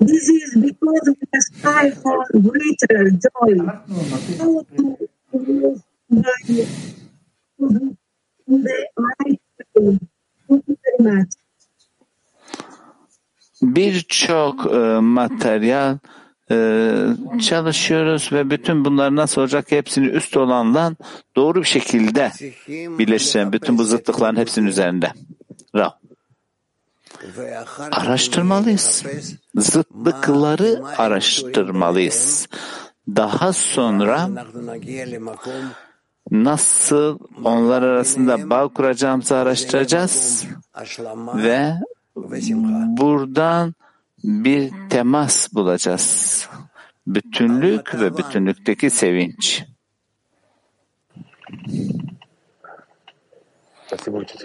This 0.00 0.28
is 0.28 0.54
because 0.54 1.06
we 1.06 1.38
aspire 1.38 1.94
for 1.94 2.24
greater 2.32 3.10
joy. 3.10 3.58
How 4.38 4.66
to 4.76 4.98
Birçok 13.62 14.66
e, 14.72 14.78
materyal 15.00 15.98
e, 16.50 16.56
çalışıyoruz 17.42 18.32
ve 18.32 18.50
bütün 18.50 18.84
bunlar 18.84 19.16
nasıl 19.16 19.40
olacak 19.40 19.72
hepsini 19.72 20.06
üst 20.06 20.36
olanla 20.36 20.94
doğru 21.36 21.60
bir 21.60 21.66
şekilde 21.66 22.32
birleştirelim. 22.68 23.52
Bütün 23.52 23.78
bu 23.78 23.84
zıtlıkların 23.84 24.36
hepsinin 24.36 24.66
üzerinde. 24.66 25.12
Rav. 25.76 25.90
Araştırmalıyız. 27.90 29.04
Zıtlıkları 29.54 30.82
araştırmalıyız. 30.98 32.48
Daha 33.08 33.52
sonra 33.52 34.28
nasıl 36.30 37.18
onlar 37.44 37.82
arasında 37.82 38.50
bağ 38.50 38.68
kuracağımızı 38.68 39.36
araştıracağız 39.36 40.46
ve 41.36 41.72
buradan 42.96 43.74
bir 44.24 44.70
temas 44.90 45.54
bulacağız. 45.54 46.48
Bütünlük 47.06 48.00
ve 48.00 48.16
bütünlükteki 48.16 48.90
sevinç. 48.90 49.64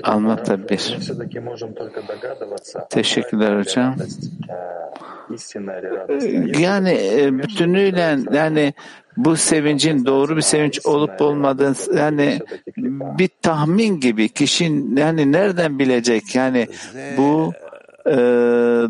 Anlat 0.03 0.69
bir. 0.69 0.97
Teşekkürler 2.89 3.59
hocam. 3.59 3.95
Yani 6.59 6.89
e, 6.89 7.37
bütünüyle 7.37 8.17
yani 8.31 8.73
bu 9.25 9.35
sevincin 9.35 10.05
doğru 10.05 10.37
bir 10.37 10.41
sevinç 10.41 10.85
olup 10.85 11.21
olmadığını 11.21 11.75
yani 11.97 12.39
bir 13.17 13.29
tahmin 13.41 13.99
gibi 13.99 14.29
kişinin 14.29 14.97
yani 14.97 15.31
nereden 15.31 15.79
bilecek 15.79 16.35
yani 16.35 16.67
bu 17.17 17.53
e, 18.05 18.15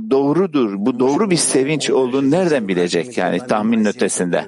doğrudur 0.09 0.73
bu 0.77 0.99
doğru 0.99 1.29
bir 1.29 1.35
sevinç 1.35 1.89
olduğunu 1.89 2.31
nereden 2.31 2.67
bilecek 2.67 3.17
yani 3.17 3.47
tahminin 3.47 3.85
ötesinde. 3.85 4.45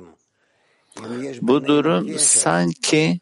Bu 1.41 1.65
durum 1.65 2.09
sanki 2.17 3.19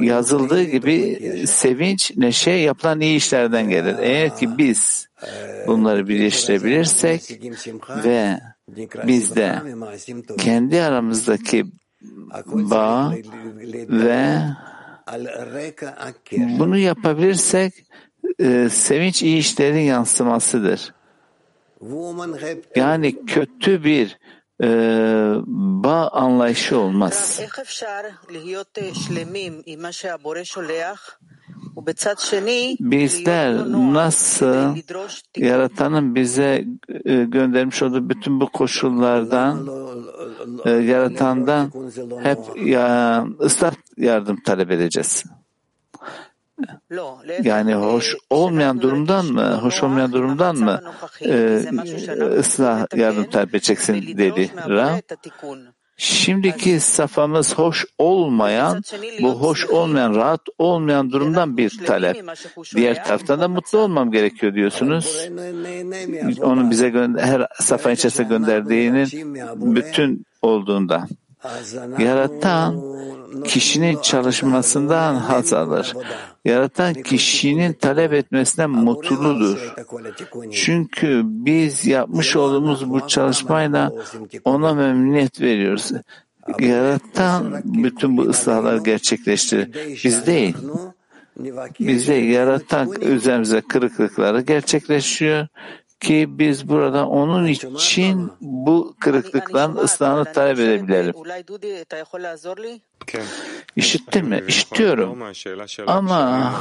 yazıldığı 0.00 0.62
gibi 0.62 1.20
sevinç, 1.46 2.12
neşe 2.16 2.50
yapılan 2.50 3.00
iyi 3.00 3.16
işlerden 3.16 3.68
gelir. 3.68 3.96
Eğer 4.00 4.36
ki 4.36 4.58
biz 4.58 5.08
bunları 5.66 6.08
birleştirebilirsek 6.08 7.40
ve 8.04 8.40
biz 9.06 9.36
de 9.36 9.62
kendi 10.38 10.82
aramızdaki 10.82 11.64
bağ 12.46 13.12
ve 13.88 14.38
bunu 16.58 16.78
yapabilirsek 16.78 17.74
e, 18.38 18.68
sevinç 18.68 19.22
iyi 19.22 19.38
işlerin 19.38 19.80
yansımasıdır. 19.80 20.94
Yani 22.76 23.26
kötü 23.26 23.84
bir 23.84 24.18
e, 24.62 24.68
bağ 25.84 26.08
anlayışı 26.08 26.78
olmaz. 26.78 27.40
Bizler 32.80 33.54
nasıl 33.94 34.76
Yaratan'ın 35.36 36.14
bize 36.14 36.64
e, 37.04 37.24
göndermiş 37.24 37.82
olduğu 37.82 38.08
bütün 38.08 38.40
bu 38.40 38.48
koşullardan 38.48 39.68
e, 40.64 40.70
Yaratan'dan 40.70 41.72
hep 42.22 42.38
ya, 42.66 43.26
ıslah 43.40 43.72
yardım 43.96 44.42
talep 44.42 44.70
edeceğiz. 44.70 45.24
Yani 47.42 47.74
hoş 47.74 48.16
olmayan 48.30 48.80
durumdan 48.80 49.26
mı, 49.26 49.58
hoş 49.62 49.82
olmayan 49.82 50.12
durumdan 50.12 50.56
mı 50.56 50.80
e, 51.20 51.64
ıslah 52.38 52.96
yardım 52.96 53.30
talep 53.30 53.48
edeceksin 53.54 54.18
dedi 54.18 54.50
Ra. 54.68 55.00
Şimdiki 55.96 56.80
safhamız 56.80 57.54
hoş 57.54 57.86
olmayan, 57.98 58.82
bu 59.22 59.40
hoş 59.40 59.66
olmayan, 59.66 60.14
rahat 60.14 60.40
olmayan 60.58 61.10
durumdan 61.10 61.56
bir 61.56 61.78
talep. 61.86 62.24
Diğer 62.76 63.04
taraftan 63.04 63.40
da 63.40 63.48
mutlu 63.48 63.78
olmam 63.78 64.10
gerekiyor 64.10 64.54
diyorsunuz. 64.54 65.28
Onun 66.42 66.70
bize 66.70 66.88
gönder, 66.88 67.22
her 67.22 67.46
safa 67.60 67.90
içerisinde 67.90 68.28
gönderdiğinin 68.28 69.08
bütün 69.74 70.26
olduğunda. 70.42 71.06
Yaratan 71.98 72.82
kişinin 73.44 73.98
çalışmasından 74.02 75.14
haz 75.14 75.52
alır. 75.52 75.94
Yaratan 76.44 76.94
kişinin 76.94 77.72
talep 77.72 78.12
etmesinden 78.12 78.70
mutludur. 78.70 79.74
Çünkü 80.52 81.22
biz 81.24 81.86
yapmış 81.86 82.36
olduğumuz 82.36 82.90
bu 82.90 83.08
çalışmayla 83.08 83.92
ona 84.44 84.74
memnuniyet 84.74 85.40
veriyoruz. 85.40 85.92
Yaratan 86.60 87.62
bütün 87.64 88.16
bu 88.16 88.22
ıslahları 88.22 88.78
gerçekleştirir. 88.78 89.68
Biz 90.04 90.26
değil. 90.26 90.56
Bize 91.80 92.14
yaratan 92.14 92.92
üzerimize 93.00 93.60
kırıklıkları 93.60 94.40
gerçekleşiyor 94.40 95.46
ki 96.02 96.26
biz 96.28 96.68
burada 96.68 97.08
onun 97.08 97.46
için 97.46 98.32
bu 98.40 98.94
kırıklıkların 99.00 99.76
ıslahını 99.76 100.32
talep 100.32 100.58
edebilelim. 100.58 101.14
İşittin 103.76 104.26
mi? 104.28 104.44
İşitiyorum. 104.48 105.22
Ama 105.86 106.52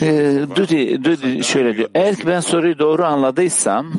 e, 0.00 0.46
Dudi, 0.56 1.04
Dudi 1.04 1.44
şöyle 1.44 1.76
diyor. 1.76 1.90
Eğer 1.94 2.16
ki 2.16 2.26
ben 2.26 2.40
soruyu 2.40 2.78
doğru 2.78 3.04
anladıysam 3.04 3.92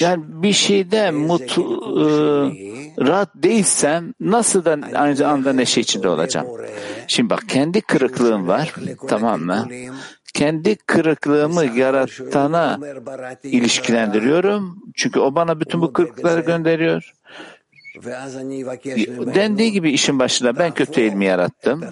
yani 0.00 0.24
bir 0.26 0.52
şeyde 0.52 1.10
mutlu, 1.10 1.62
e, 2.00 2.06
rahat 3.06 3.30
değilsem 3.34 4.14
nasıl 4.20 4.64
da 4.64 4.78
aynı 4.94 5.28
anda 5.28 5.52
neşe 5.52 5.80
içinde 5.80 6.08
olacağım? 6.08 6.46
Şimdi 7.06 7.30
bak 7.30 7.44
kendi 7.48 7.80
kırıklığım 7.80 8.48
var 8.48 8.74
tamam 9.08 9.40
mı? 9.40 9.68
Kendi 10.34 10.76
kırıklığımı 10.76 11.64
yaratana 11.64 12.78
ilişkilendiriyorum. 13.42 14.78
Çünkü 14.94 15.20
o 15.20 15.34
bana 15.34 15.60
bütün 15.60 15.80
bu 15.80 15.92
kırıklıkları 15.92 16.40
gönderiyor. 16.40 17.12
Dendiği 19.34 19.72
gibi 19.72 19.90
işin 19.90 20.18
başında 20.18 20.58
ben 20.58 20.74
kötü 20.74 21.00
ilmi 21.00 21.24
yarattım. 21.24 21.84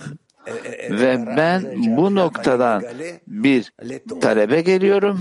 Ve 0.90 1.24
ben 1.36 1.62
bu 1.96 2.14
noktadan 2.14 2.84
bir 3.26 3.72
talebe 4.20 4.60
geliyorum 4.60 5.20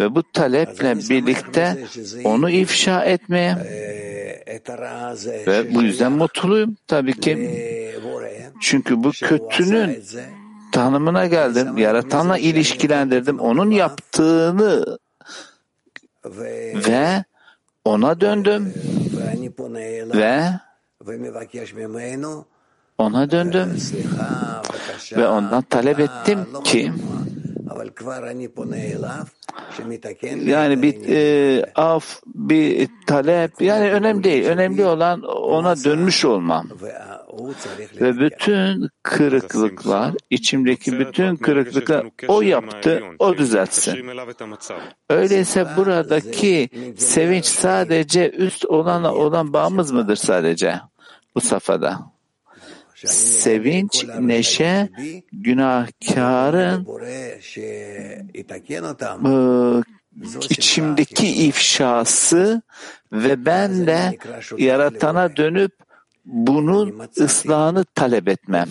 ve 0.00 0.14
bu 0.14 0.22
taleple 0.32 0.96
birlikte 0.96 1.84
onu 2.24 2.50
ifşa 2.50 3.04
etmeye 3.04 3.56
ve 5.46 5.74
bu 5.74 5.82
yüzden 5.82 6.12
mutluyum 6.12 6.76
tabii 6.86 7.20
ki. 7.20 7.50
Çünkü 8.60 9.04
bu 9.04 9.10
kötünün 9.10 10.04
tanımına 10.72 11.26
geldim, 11.26 11.78
yaratanla 11.78 12.38
ilişkilendirdim, 12.38 13.38
onun 13.40 13.70
yaptığını 13.70 14.98
ve 16.88 17.24
ona 17.84 18.20
döndüm. 18.20 18.74
ve 20.14 20.44
ona 22.98 23.30
döndüm. 23.30 23.78
ve 25.16 25.28
ondan 25.28 25.62
talep 25.62 26.00
ettim 26.00 26.38
ki 26.64 26.92
yani 30.46 30.82
bir 30.82 30.94
e, 31.08 31.64
af, 31.74 32.22
bir 32.26 32.88
talep 33.06 33.62
yani 33.62 33.90
önemli 33.92 34.24
değil. 34.24 34.44
Önemli 34.44 34.84
olan 34.84 35.22
ona 35.22 35.76
dönmüş 35.84 36.24
olmam. 36.24 36.68
Ve 38.00 38.18
bütün 38.18 38.88
kırıklıklar, 39.02 40.14
içimdeki 40.30 40.98
bütün 40.98 41.36
kırıklıklar 41.36 42.06
o 42.28 42.42
yaptı, 42.42 43.02
o 43.18 43.36
düzeltsin. 43.38 44.06
Öyleyse 45.10 45.66
buradaki 45.76 46.68
sevinç 46.96 47.44
sadece 47.44 48.30
üst 48.30 48.64
olanla 48.64 49.14
olan 49.14 49.52
bağımız 49.52 49.92
mıdır 49.92 50.16
sadece 50.16 50.80
bu 51.34 51.40
safhada? 51.40 52.10
Sevinç, 53.06 54.04
neşe, 54.20 54.88
günahkarın 55.32 56.86
e, 59.24 59.32
içimdeki 60.50 61.26
ifşası 61.46 62.62
ve 63.12 63.46
ben 63.46 63.86
de 63.86 64.18
yaratana 64.58 65.36
dönüp 65.36 65.72
bunun 66.24 67.08
ıslahını 67.20 67.84
talep 67.84 68.28
etmem. 68.28 68.68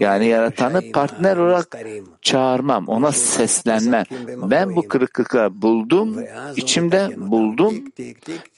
Yani 0.00 0.26
yaratanı 0.26 0.92
partner 0.92 1.36
olarak 1.36 1.76
çağırmam, 2.22 2.88
ona 2.88 3.12
seslenmem. 3.12 4.04
Ben 4.50 4.76
bu 4.76 4.88
kırıklıkları 4.88 5.62
buldum, 5.62 6.24
içimde 6.56 7.10
buldum 7.16 7.74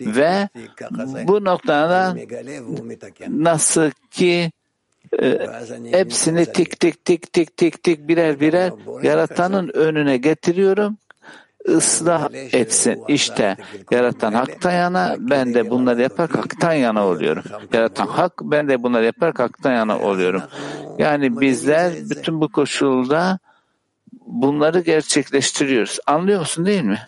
ve 0.01 0.49
bu 1.27 1.45
noktada 1.45 2.17
nasıl 3.29 3.91
ki 4.11 4.51
e, 5.23 5.47
hepsini 5.91 6.47
tik 6.47 6.81
tik 6.81 7.05
tik 7.05 7.33
tik 7.33 7.57
tik 7.57 7.83
tik 7.83 8.09
birer 8.09 8.41
birer 8.41 8.73
yaratanın 9.03 9.69
önüne 9.69 10.17
getiriyorum 10.17 10.97
ıslah 11.69 12.29
etsin. 12.33 13.05
İşte 13.09 13.57
yaratan 13.91 14.33
haktan 14.33 14.73
yana, 14.73 15.17
ben 15.19 15.55
de 15.55 15.71
bunları 15.71 16.03
yaparak 16.03 16.37
haktan 16.37 16.73
yana 16.73 17.07
oluyorum. 17.07 17.45
Yaratan 17.73 18.07
hak, 18.07 18.33
ben 18.43 18.69
de 18.69 18.83
bunları 18.83 19.05
yaparak 19.05 19.39
haktan 19.39 19.73
yana 19.73 19.99
oluyorum. 19.99 20.43
Yani 20.99 21.41
bizler 21.41 21.93
bütün 22.11 22.41
bu 22.41 22.49
koşulda 22.53 23.39
bunları 24.27 24.81
gerçekleştiriyoruz. 24.81 25.99
Anlıyor 26.07 26.41
musun 26.41 26.67
değil 26.67 26.83
mi? 26.83 26.99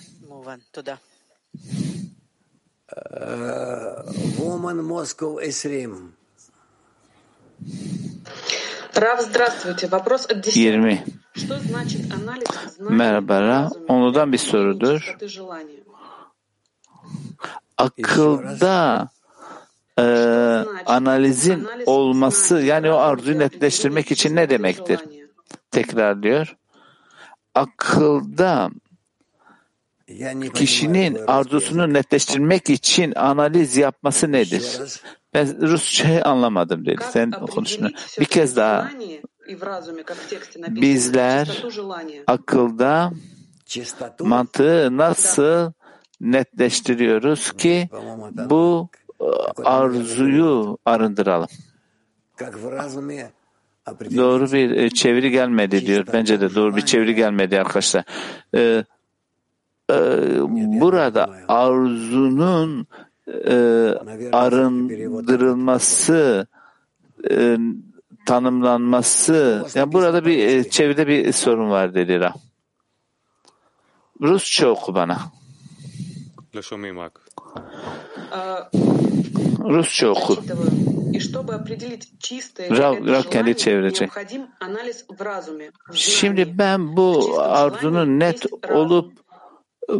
Woman 4.37 4.77
Moscow 4.77 5.69
20. 5.69 5.97
20. 10.55 11.05
Merhaba 12.79 13.71
Onludan 13.89 14.33
bir 14.33 14.39
sorudur. 14.39 15.17
Akılda 17.79 19.09
e, 19.99 20.03
analizin 20.87 21.69
olması 21.87 22.61
yani 22.61 22.91
o 22.91 22.97
arzuyu 22.97 23.39
netleştirmek 23.39 24.13
için 24.13 24.37
ne 24.37 24.51
demektir? 24.51 25.01
Tekrar 25.71 26.23
diyor. 26.23 26.57
Akılda 27.55 28.71
kişinin 30.55 31.19
arzusunu 31.27 31.93
netleştirmek 31.93 32.71
için 32.71 33.13
analiz 33.17 33.77
yapması 33.77 34.33
nedir? 34.33 34.81
Ben 35.35 35.68
Rusçayı 35.68 36.25
anlamadım 36.25 36.87
dedi. 36.87 37.05
Sen 37.11 37.31
konuşma. 37.31 37.90
Bir 38.21 38.25
kez 38.25 38.57
daha 38.57 38.90
bizler 40.68 41.64
akılda 42.27 43.12
mantığı 44.21 44.97
nasıl 44.97 45.73
netleştiriyoruz 46.21 47.53
ki 47.53 47.88
bu 48.51 48.88
arzuyu 49.64 50.79
arındıralım. 50.85 51.49
Doğru 54.16 54.53
bir 54.53 54.90
çeviri 54.90 55.31
gelmedi 55.31 55.87
diyor. 55.87 56.07
Bence 56.12 56.40
de 56.40 56.55
doğru 56.55 56.77
bir 56.77 56.81
çeviri 56.81 57.14
gelmedi 57.14 57.61
arkadaşlar. 57.61 58.05
Ee, 58.55 58.85
e, 59.90 59.95
burada 60.81 61.31
arzunun 61.49 62.87
e, 63.29 63.55
arındırılması 64.33 66.47
e, 67.31 67.59
tanımlanması 68.27 69.67
yani 69.75 69.93
burada 69.93 70.25
bir 70.25 70.39
e, 70.39 70.71
çevirde 70.71 71.07
bir 71.07 71.33
sorun 71.33 71.71
var 71.71 71.95
dedi 71.95 72.21
Ra. 72.21 72.35
Rusça 74.21 74.69
oku 74.69 74.95
bana. 74.95 75.19
Rusça 79.59 80.09
oku. 80.09 80.37
Rav, 82.71 83.07
Rav 83.07 83.23
kendi 83.23 83.57
çevirecek. 83.57 84.11
Şimdi 85.93 86.59
ben 86.59 86.97
bu 86.97 87.41
arzunun 87.41 88.21
net 88.21 88.47
olup 88.71 89.22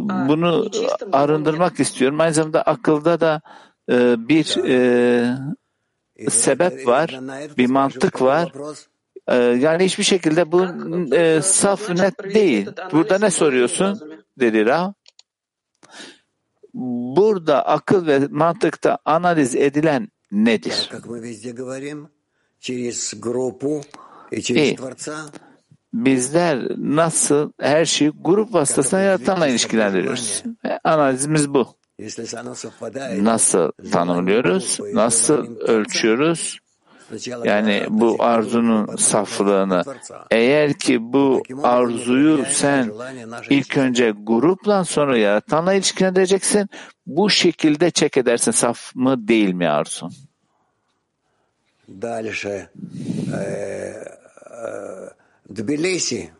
bunu 0.01 0.69
arındırmak 1.11 1.79
istiyorum. 1.79 2.19
Aynı 2.19 2.33
zamanda 2.33 2.61
akılda 2.61 3.19
da 3.19 3.41
e, 3.91 4.27
bir 4.27 4.57
e, 4.65 5.37
e, 6.15 6.29
sebep 6.29 6.87
var, 6.87 7.19
bir 7.57 7.69
mantık 7.69 8.21
var. 8.21 8.51
E, 9.27 9.35
yani 9.37 9.85
hiçbir 9.85 10.03
şekilde 10.03 10.51
bu 10.51 10.65
e, 11.15 11.41
saf 11.41 11.89
net 11.89 12.33
değil. 12.35 12.69
Burada 12.91 13.17
ne 13.17 13.31
soruyorsun? 13.31 13.99
dedi 14.39 14.65
Ra. 14.65 14.93
Burada 17.15 17.65
akıl 17.65 18.07
ve 18.07 18.27
mantıkta 18.29 18.97
analiz 19.05 19.55
edilen 19.55 20.11
nedir? 20.31 20.89
İyi 24.59 24.77
мы 25.92 26.10
везде 26.10 26.56
говорим, 26.56 27.10
через 27.10 27.32
группу 27.32 27.38
и 27.38 27.44
И 27.44 27.48
через 27.48 27.48
Творца 27.48 27.48
bizler 27.48 27.48
nasıl 27.48 27.52
her 27.60 27.84
şeyi 27.84 28.12
grup 28.20 28.54
vasıtasıyla 28.54 29.04
yaratanla 29.04 29.46
ilişkilendiriyoruz. 29.46 30.42
Ve 30.64 30.80
analizimiz 30.84 31.54
bu. 31.54 31.78
Если 31.98 32.36
оно 32.36 32.54
совпадает, 32.54 33.22
Nasıl 33.22 33.72
tanımlıyoruz? 33.92 34.80
Nasıl 34.92 35.56
ölçüyoruz? 35.60 36.58
сначала 37.08 37.46
Yani 37.46 37.86
bu 37.90 38.16
arzunun 38.18 38.96
saflığını. 38.96 39.84
Eğer 40.30 40.72
ki 40.72 41.12
bu 41.12 41.42
arzuyu 41.62 42.44
sen 42.50 42.92
ilk 43.50 43.76
önce 43.76 44.14
grupla 44.22 44.84
sonra 44.84 45.18
yaratanla 45.18 45.74
ilişkilendireceksin. 45.74 46.70
Bu 47.06 47.30
şekilde 47.30 47.90
çek 47.90 48.16
edersin. 48.16 48.50
Saf 48.50 48.94
mı 48.94 49.28
değil 49.28 49.54
mi 49.54 49.68
arzun? 49.68 50.12
дальше 51.88 52.68
э, 53.32 54.04
э, 54.50 55.08
Тбилиси. 55.48 56.32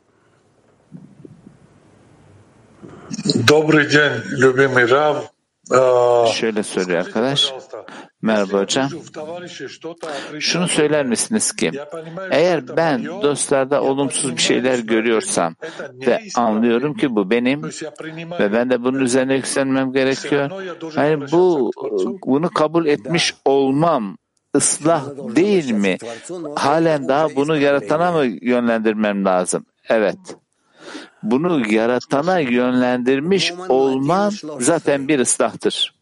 Добрый 3.34 3.86
день, 3.86 4.22
любимый 4.42 4.84
Рав. 4.86 5.24
А, 5.70 6.26
Şöyle 6.26 6.62
söylüyor 6.62 7.00
Скажите, 7.02 7.18
arkadaş. 7.18 7.50
пожалуйста, 7.50 7.84
Merhaba 8.22 8.42
если 8.42 8.56
я 8.56 8.62
hocam. 8.62 8.88
вижу 8.88 9.00
в 9.00 9.10
товарище 9.12 9.68
что-то 9.68 10.08
Şunu 10.40 10.64
отрицательное, 10.64 10.76
söyler 10.76 11.06
misiniz 11.06 11.52
ki 11.52 11.70
я 11.74 11.84
понимаю, 11.90 12.30
что 12.32 12.38
eğer 12.40 12.58
это 12.58 12.76
ben 12.76 13.00
мое, 13.00 13.22
dostlarda 13.22 13.74
я 13.74 13.82
olumsuz 13.82 14.24
bir 14.24 14.36
понимаю, 14.36 14.38
şeyler 14.38 14.76
что 14.78 14.86
görüyorsam 14.86 15.54
это 15.60 15.92
ve 16.06 16.16
неисправимо. 16.16 16.48
anlıyorum 16.48 16.94
ki 16.94 17.14
bu 17.16 17.30
benim 17.30 17.60
То 17.62 17.66
есть 17.68 17.82
я 17.82 17.90
принимаю 17.90 18.40
ve 18.40 18.52
ben 18.52 18.70
de 18.70 18.82
bunun 18.84 19.00
üzerine 19.00 19.34
yükselmem 19.34 19.88
Все 19.90 19.98
gerekiyor. 19.98 20.50
равно 20.50 20.62
я 20.62 20.74
должен 20.80 21.00
Yani 21.02 21.14
обращаться 21.16 21.32
bu 21.32 21.70
к 21.70 21.80
Творцу. 21.88 22.18
bunu 22.26 22.50
kabul 22.50 22.86
etmiş 22.86 23.34
olmam 23.44 24.16
ıslah 24.55 25.05
değil 25.35 25.71
mi? 25.71 25.97
Halen 26.55 27.07
daha 27.07 27.35
bunu 27.35 27.57
yaratana 27.57 28.11
mı 28.11 28.25
yönlendirmem 28.41 29.25
lazım? 29.25 29.65
Evet. 29.89 30.17
Bunu 31.23 31.73
yaratana 31.73 32.39
yönlendirmiş 32.39 33.51
olman 33.69 34.33
zaten 34.59 35.07
bir 35.07 35.19
ıslahtır. 35.19 35.93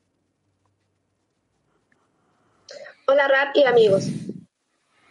Hola 3.07 3.29
Rap 3.29 3.55
y 3.55 3.67
amigos. 3.67 4.05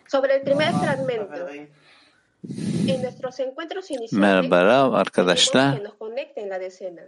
Sobre 0.09 0.35
el 0.35 0.43
primer 0.43 0.73
fragmento. 0.73 1.49
En 2.89 3.03
nuestros 3.03 3.39
encuentros 3.41 3.91
iniciales 3.91 4.13
Merhaba 4.13 4.59
queremos 4.61 4.95
arkadaşlar. 5.01 5.83
nos 5.83 5.95
conecten 5.99 6.49
la 6.49 6.59
decena. 6.59 7.03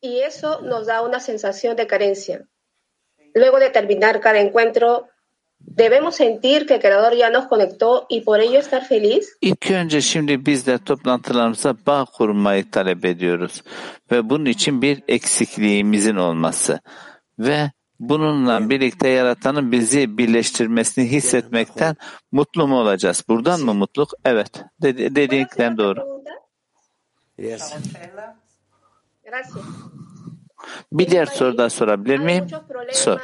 Y 0.00 0.20
eso 0.20 0.60
nos 0.62 0.86
da 0.86 1.02
una 1.02 1.18
sensación 1.18 1.76
de 1.76 1.86
carencia. 1.86 2.46
Luego 3.34 3.58
de 3.58 3.70
terminar 3.70 4.20
cada 4.20 4.38
encuentro, 4.38 5.08
debemos 5.66 6.14
sentir 6.16 6.66
que 6.66 6.74
el 6.74 6.80
Creador 6.80 7.14
ya 7.14 7.30
nos 7.30 7.46
conectó 7.46 8.06
y 8.08 8.20
por 8.20 8.40
ello 8.40 8.58
estar 8.58 8.84
feliz. 8.84 9.36
İlk 9.40 9.70
önce 9.70 10.00
şimdi 10.00 10.46
biz 10.46 10.66
de 10.66 10.78
toplantılarımıza 10.78 11.74
bağ 11.86 12.04
kurmayı 12.04 12.70
talep 12.70 13.04
ediyoruz. 13.04 13.62
Ve 14.10 14.30
bunun 14.30 14.44
için 14.44 14.82
bir 14.82 15.02
eksikliğimizin 15.08 16.16
olması. 16.16 16.80
Ve 17.38 17.70
bununla 18.00 18.70
birlikte 18.70 19.08
yaratanın 19.08 19.72
bizi 19.72 20.18
birleştirmesini 20.18 21.10
hissetmekten 21.10 21.96
mutlu 22.32 22.68
mu 22.68 22.80
olacağız? 22.80 23.24
Buradan 23.28 23.60
mı 23.60 23.74
mutluluk? 23.74 24.10
Evet. 24.24 24.64
Dedi, 24.82 25.14
dedikten 25.16 25.78
doğru. 25.78 26.22
Yes. 27.38 27.74
Gracias. 29.24 29.64
Bir 30.92 31.10
diğer 31.10 31.26
soru 31.26 31.58
daha 31.58 31.70
sorabilir 31.70 32.16
Hay 32.16 32.26
miyim? 32.26 32.46
Sor. 32.92 33.20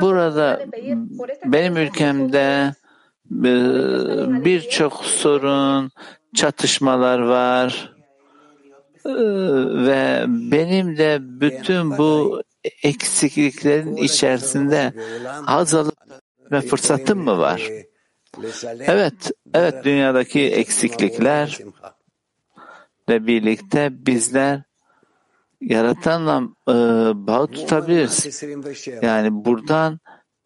Burada 0.00 0.56
oportunidad 0.56 0.58
de 0.58 0.70
pedir 0.70 0.96
por 1.16 1.30
esta 1.30 1.52
benim 1.52 1.76
ülkemde 1.76 2.74
e, 3.30 3.52
birçok 4.44 5.04
sorun, 5.04 5.90
çatışmalar 6.34 7.18
var 7.18 7.90
E, 9.04 9.12
ve 9.86 10.24
benim 10.28 10.98
de 10.98 11.18
bütün 11.20 11.98
bu 11.98 12.42
eksikliklerin 12.82 13.96
içerisinde 13.96 14.92
haz 15.46 15.74
ve 16.52 16.60
fırsatım 16.60 17.18
mı 17.18 17.38
var? 17.38 17.62
Evet, 18.80 19.30
evet 19.54 19.84
dünyadaki 19.84 20.40
eksikliklerle 20.40 21.48
birlikte 23.08 24.06
bizler 24.06 24.62
yaratanla 25.61 26.41
e, 26.67 26.73
bağ 27.27 27.47
tutabiliriz. 27.47 28.43
Yani 29.01 29.45
buradan 29.45 29.99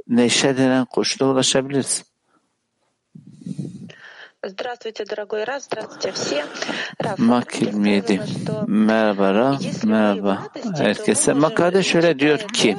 neşe 0.08 0.58
denen 0.58 0.86
koşula 0.86 1.28
ulaşabiliriz. 1.28 2.10
Здравствуйте, 4.46 5.06
дорогой 5.06 5.44
Раф, 5.44 5.64
здравствуйте 5.64 6.12
все. 6.12 6.46
Раф, 7.04 7.20
Mak 7.20 7.62
27. 7.62 8.22
Merhaba 8.68 9.34
Rab, 9.34 9.60
merhaba 9.84 10.48
herkese. 10.78 11.34
Makade 11.34 11.84
şöyle 11.84 12.20
diyor 12.20 12.40
ki, 12.40 12.78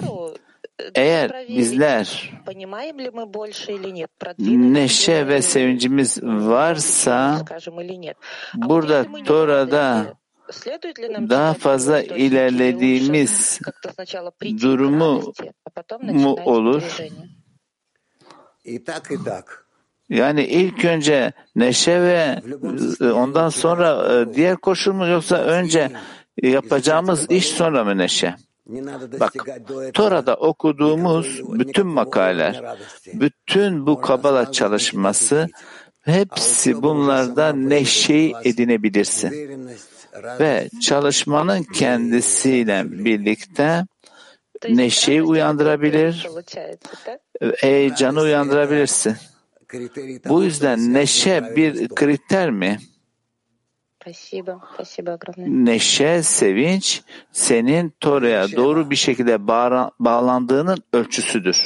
eğer 0.95 1.49
bizler 1.49 2.33
понимаем 2.47 2.99
ли 2.99 3.11
мы 3.11 3.27
больше 3.27 3.73
или 3.73 3.91
нет, 3.91 4.11
продвинулись 4.19 4.51
ли 4.51 4.73
neşe 4.75 5.29
ve 5.29 5.43
sevincimiz 5.43 6.23
varsa 6.23 7.39
скажем, 7.41 7.81
или 7.81 7.95
нет. 7.95 8.17
burada 8.55 9.07
Tora'da 9.25 9.87
Следует 9.87 10.07
ли 10.07 10.09
нам 10.09 10.21
daha 11.30 11.54
fazla 11.54 12.02
ilerlediğimiz 12.02 13.60
durumu 14.62 15.34
mu 16.02 16.36
olur? 16.46 16.84
Yani 20.10 20.44
ilk 20.44 20.86
önce 20.86 21.34
neşe 21.56 22.02
ve 22.02 22.42
e, 23.02 23.06
ondan 23.06 23.50
sonra 23.50 24.14
e, 24.14 24.34
diğer 24.34 24.58
koşul 24.58 24.94
mu 24.94 25.08
yoksa 25.08 25.38
önce 25.38 25.92
yapacağımız 26.44 27.32
iş 27.32 27.48
sonra 27.48 27.84
mı 27.84 27.98
neşe? 27.98 28.36
Bak, 29.20 29.34
Tora'da 29.94 30.36
okuduğumuz 30.36 31.42
bütün 31.60 31.88
makaleler, 31.88 32.78
bütün 33.14 33.88
bu 33.88 34.02
kabala 34.02 34.52
çalışması 34.52 35.48
hepsi 36.02 36.84
bunlardan 36.84 37.70
neşeyi 37.70 38.34
edinebilirsin 38.44 39.50
ve 40.24 40.70
çalışmanın 40.82 41.64
kendisiyle 41.64 42.84
birlikte 42.88 43.86
neşeyi 44.70 45.24
uyandırabilir, 45.24 46.28
heyecanı 47.58 48.22
uyandırabilirsin. 48.22 49.18
Bu 50.30 50.44
yüzden 50.44 50.94
neşe 50.94 51.56
bir 51.56 51.88
kriter 51.88 52.52
mi? 52.52 52.78
Neşe, 55.38 56.24
sevinç 56.24 57.02
senin 57.32 57.94
Tora'ya 58.00 58.52
doğru 58.52 58.90
bir 58.90 58.96
şekilde 58.96 59.48
bağlandığının 60.00 60.84
ölçüsüdür. 60.94 61.58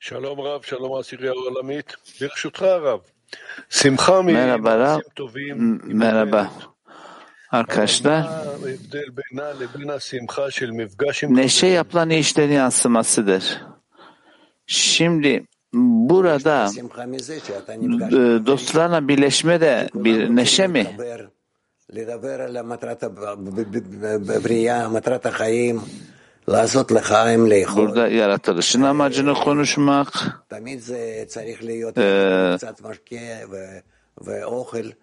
Şalom 0.00 0.44
Rab, 0.44 0.64
şalom 0.64 0.92
Asirya 0.92 1.32
Olamit. 1.34 1.86
Merhaba 4.24 4.78
Rab, 4.78 5.00
merhaba. 5.84 6.50
Arkadaşlar 7.52 8.26
neşe 11.28 11.66
yapılan 11.66 12.10
işlerin 12.10 12.52
yansımasıdır. 12.52 13.62
Şimdi 14.66 15.44
burada 15.74 16.70
e, 18.10 18.46
dostlarla 18.46 19.08
birleşme 19.08 19.60
de 19.60 19.88
bir 19.94 20.36
neşe 20.36 20.66
mi? 20.66 20.96
Burada 27.76 28.08
yaratılışın 28.08 28.82
amacını 28.82 29.34
konuşmak, 29.34 30.08
e, 31.96 32.56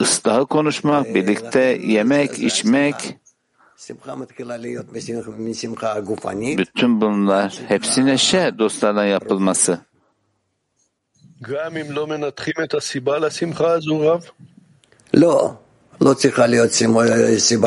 ıslahı 0.01 0.45
konuşmak, 0.45 1.15
birlikte 1.15 1.79
yemek, 1.83 2.39
içmek, 2.39 2.95
bütün 6.57 7.01
bunlar 7.01 7.59
hepsi 7.67 8.05
neşe 8.05 8.51
dostlarla 8.59 9.05
yapılması. 9.05 9.79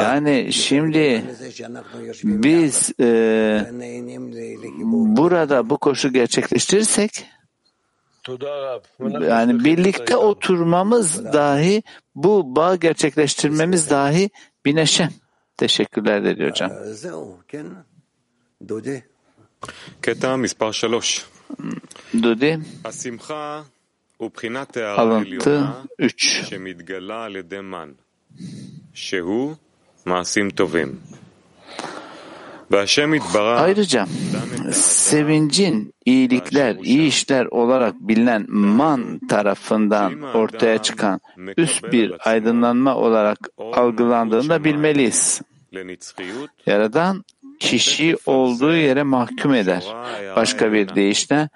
Yani 0.02 0.52
şimdi 0.52 1.24
biz 2.24 2.92
e, 3.00 3.70
burada 5.16 5.70
bu 5.70 5.78
koşu 5.78 6.12
gerçekleştirirsek 6.12 7.26
yani 9.21 9.63
birlikte 9.63 10.15
oturmamız 10.15 11.34
dahi 11.34 11.84
bu 12.15 12.56
bağ 12.56 12.76
gerçekleştirmemiz 12.76 13.89
dahi 13.89 14.30
bir 14.65 14.76
neşe. 14.76 15.10
Teşekkürler 15.58 16.23
dedi 16.23 16.50
hocam. 16.50 16.71
זהו, 16.93 17.39
כן? 17.47 17.67
דודי. 18.62 19.00
קטע 20.02 20.36
מספר 20.36 20.71
שלוש. 20.71 21.26
Dudi 22.13 22.60
השמחה 22.86 23.62
הוא 24.17 24.32
בחינת 24.34 24.78
הערה 24.78 25.02
alıntı 25.02 25.50
עליונה 25.50 25.84
3. 26.02 26.41
שמתגלה 26.50 27.23
על 27.26 27.36
ידי 27.36 27.60
מן, 27.60 27.91
שהוא 28.93 29.56
מעשים 30.06 30.50
טובים. 30.50 31.00
Ayrıca 33.61 34.06
sevincin 34.72 35.94
iyilikler, 36.04 36.76
iyi 36.82 37.08
işler 37.08 37.46
olarak 37.46 37.94
bilinen 38.00 38.46
man 38.50 39.20
tarafından 39.28 40.22
ortaya 40.22 40.78
çıkan 40.82 41.20
üst 41.56 41.92
bir 41.92 42.30
aydınlanma 42.30 42.96
olarak 42.96 43.38
algılandığını 43.58 44.48
da 44.48 44.64
bilmeliyiz. 44.64 45.40
Yaradan 46.66 47.24
kişi 47.61 48.16
olduğu 48.26 48.74
yere 48.76 49.02
mahkum 49.02 49.54
eder. 49.54 49.85
Başka 50.37 50.72
bir 50.72 50.94
deyişle 50.94 51.48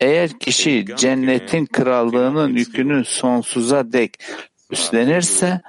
eğer 0.00 0.38
kişi 0.38 0.84
cennetin 0.96 1.66
krallığının 1.66 2.52
yükünü 2.52 3.04
sonsuza 3.04 3.92
dek 3.92 4.14
üstlenirse 4.70 5.60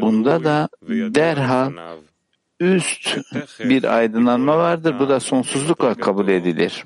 bunda 0.00 0.44
da 0.44 0.68
derhal 1.14 1.72
üst 2.60 3.18
bir 3.60 3.96
aydınlanma 3.96 4.58
vardır. 4.58 4.94
Bu 4.98 5.08
da 5.08 5.20
sonsuzlukla 5.20 5.94
kabul 5.94 6.28
edilir. 6.28 6.84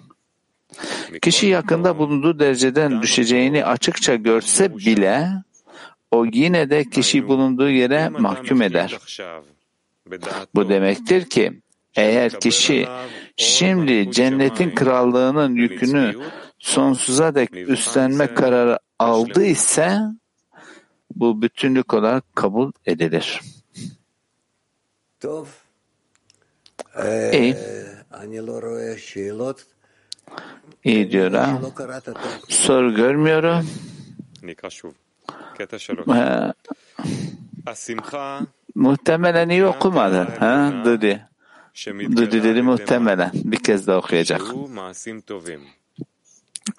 Kişi 1.23 1.47
yakında 1.47 1.99
bulunduğu 1.99 2.39
dereceden 2.39 3.03
düşeceğini 3.03 3.65
açıkça 3.65 4.15
görse 4.15 4.77
bile 4.77 5.29
o 6.11 6.25
yine 6.33 6.71
de 6.71 6.85
kişi 6.85 7.29
bulunduğu 7.29 7.71
yere 7.71 8.09
mahkum 8.09 8.63
eder. 8.63 8.99
Bu 10.55 10.69
demektir 10.69 11.29
ki 11.29 11.61
eğer 11.97 12.41
kişi 12.41 12.89
şimdi 13.37 14.11
cennetin 14.11 14.75
krallığının 14.75 15.55
yükünü 15.55 16.15
sonsuza 16.59 17.35
dek 17.35 17.57
üstlenme 17.57 18.35
kararı 18.35 18.79
aldı 18.99 19.45
ise 19.45 19.99
bu 21.15 21.43
bütünlük 21.43 21.95
olarak 21.95 22.37
kabul 22.37 22.73
edilir. 22.87 23.41
Dove. 25.23 25.62
E 27.35 27.55
iyi 30.85 31.11
diyor 31.13 31.33
ha. 31.33 31.59
Soru 32.49 32.95
görmüyorum. 32.95 33.69
Ee, 36.09 36.13
ha. 36.13 36.53
Muhtemelen 38.75 39.49
iyi 39.49 39.65
okumadı. 39.67 40.17
Ha? 40.39 40.73
Dudi. 40.85 41.27
Dudi 42.17 42.31
dedi 42.45 42.63
muhtemelen. 42.63 43.31
Bir 43.35 43.63
kez 43.63 43.87
daha 43.87 43.97
okuyacak. 43.99 44.41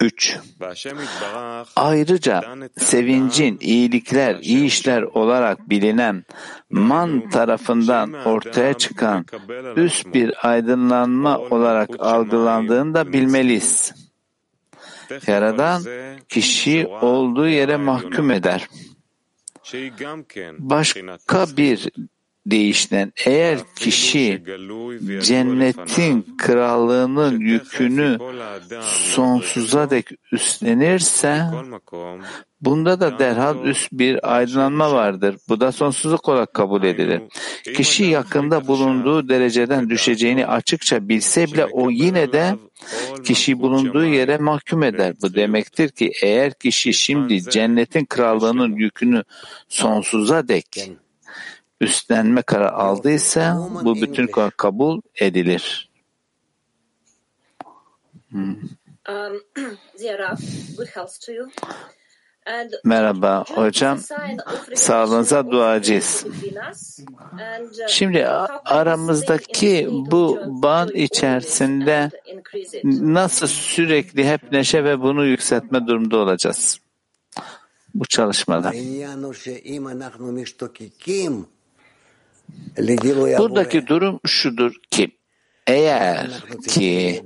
3. 0.04 0.36
Ayrıca 1.76 2.42
sevincin 2.78 3.58
iyilikler, 3.60 4.36
iyi 4.40 4.64
işler 4.64 5.02
olarak 5.02 5.70
bilinen 5.70 6.24
man 6.70 7.30
tarafından 7.30 8.12
ortaya 8.12 8.74
çıkan 8.74 9.26
üst 9.76 10.14
bir 10.14 10.48
aydınlanma 10.48 11.38
olarak 11.38 11.90
algılandığını 11.98 12.94
da 12.94 13.12
bilmeliyiz. 13.12 13.94
Yaradan 15.26 15.82
kişi 16.28 16.86
olduğu 16.86 17.48
yere 17.48 17.76
mahkum 17.76 18.30
eder. 18.30 18.68
Başka 20.58 21.46
bir 21.56 21.88
deyişle 22.46 23.12
eğer 23.26 23.58
kişi 23.76 24.42
cennetin 25.22 26.36
krallığının 26.38 27.40
yükünü 27.40 28.18
sonsuza 28.82 29.90
dek 29.90 30.08
üstlenirse 30.32 31.42
bunda 32.60 33.00
da 33.00 33.18
derhal 33.18 33.64
üst 33.64 33.92
bir 33.92 34.34
aydınlanma 34.36 34.92
vardır. 34.92 35.36
Bu 35.48 35.60
da 35.60 35.72
sonsuzluk 35.72 36.28
olarak 36.28 36.54
kabul 36.54 36.82
edilir. 36.82 37.22
Kişi 37.76 38.04
yakında 38.04 38.66
bulunduğu 38.66 39.28
dereceden 39.28 39.90
düşeceğini 39.90 40.46
açıkça 40.46 41.08
bilse 41.08 41.46
bile 41.46 41.64
o 41.64 41.90
yine 41.90 42.32
de 42.32 42.56
kişi 43.24 43.60
bulunduğu 43.60 44.04
yere 44.04 44.38
mahkum 44.38 44.82
eder. 44.82 45.14
Bu 45.22 45.34
demektir 45.34 45.88
ki 45.88 46.12
eğer 46.22 46.52
kişi 46.54 46.94
şimdi 46.94 47.42
cennetin 47.42 48.04
krallığının 48.04 48.76
yükünü 48.76 49.22
sonsuza 49.68 50.48
dek 50.48 50.66
üstlenme 51.80 52.42
kararı 52.42 52.72
aldıysa 52.72 53.68
bu 53.84 53.94
bütün 53.94 54.26
kabul 54.56 55.00
edilir. 55.20 55.90
Hmm. 58.30 58.56
Um, 59.08 59.40
Merhaba 62.84 63.44
hocam. 63.54 63.98
Sağlığınıza 64.74 65.50
duacıyız. 65.50 66.26
uh, 66.26 67.88
Şimdi 67.88 68.26
aramızdaki 68.64 69.88
bu 69.90 70.38
bağ 70.46 70.86
içerisinde 70.94 72.10
nasıl 72.84 73.46
sürekli 73.46 74.28
hep 74.28 74.52
neşe 74.52 74.84
ve 74.84 75.00
bunu 75.00 75.26
yükseltme 75.26 75.86
durumda 75.86 76.16
olacağız? 76.16 76.80
Bu 77.94 78.04
çalışmada. 78.06 78.72
Buradaki 83.38 83.86
durum 83.86 84.20
şudur 84.26 84.74
ki 84.90 85.18
eğer 85.66 86.30
ki 86.68 87.22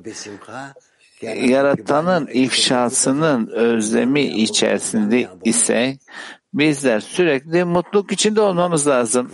yaratanın 1.23 2.27
ifşasının 2.27 3.47
özlemi 3.47 4.23
içerisinde 4.23 5.29
ise 5.45 5.99
bizler 6.55 7.01
sürekli 7.01 7.65
mutluluk 7.65 8.13
içinde 8.13 8.41
olmamız 8.41 8.87
lazım. 8.87 9.31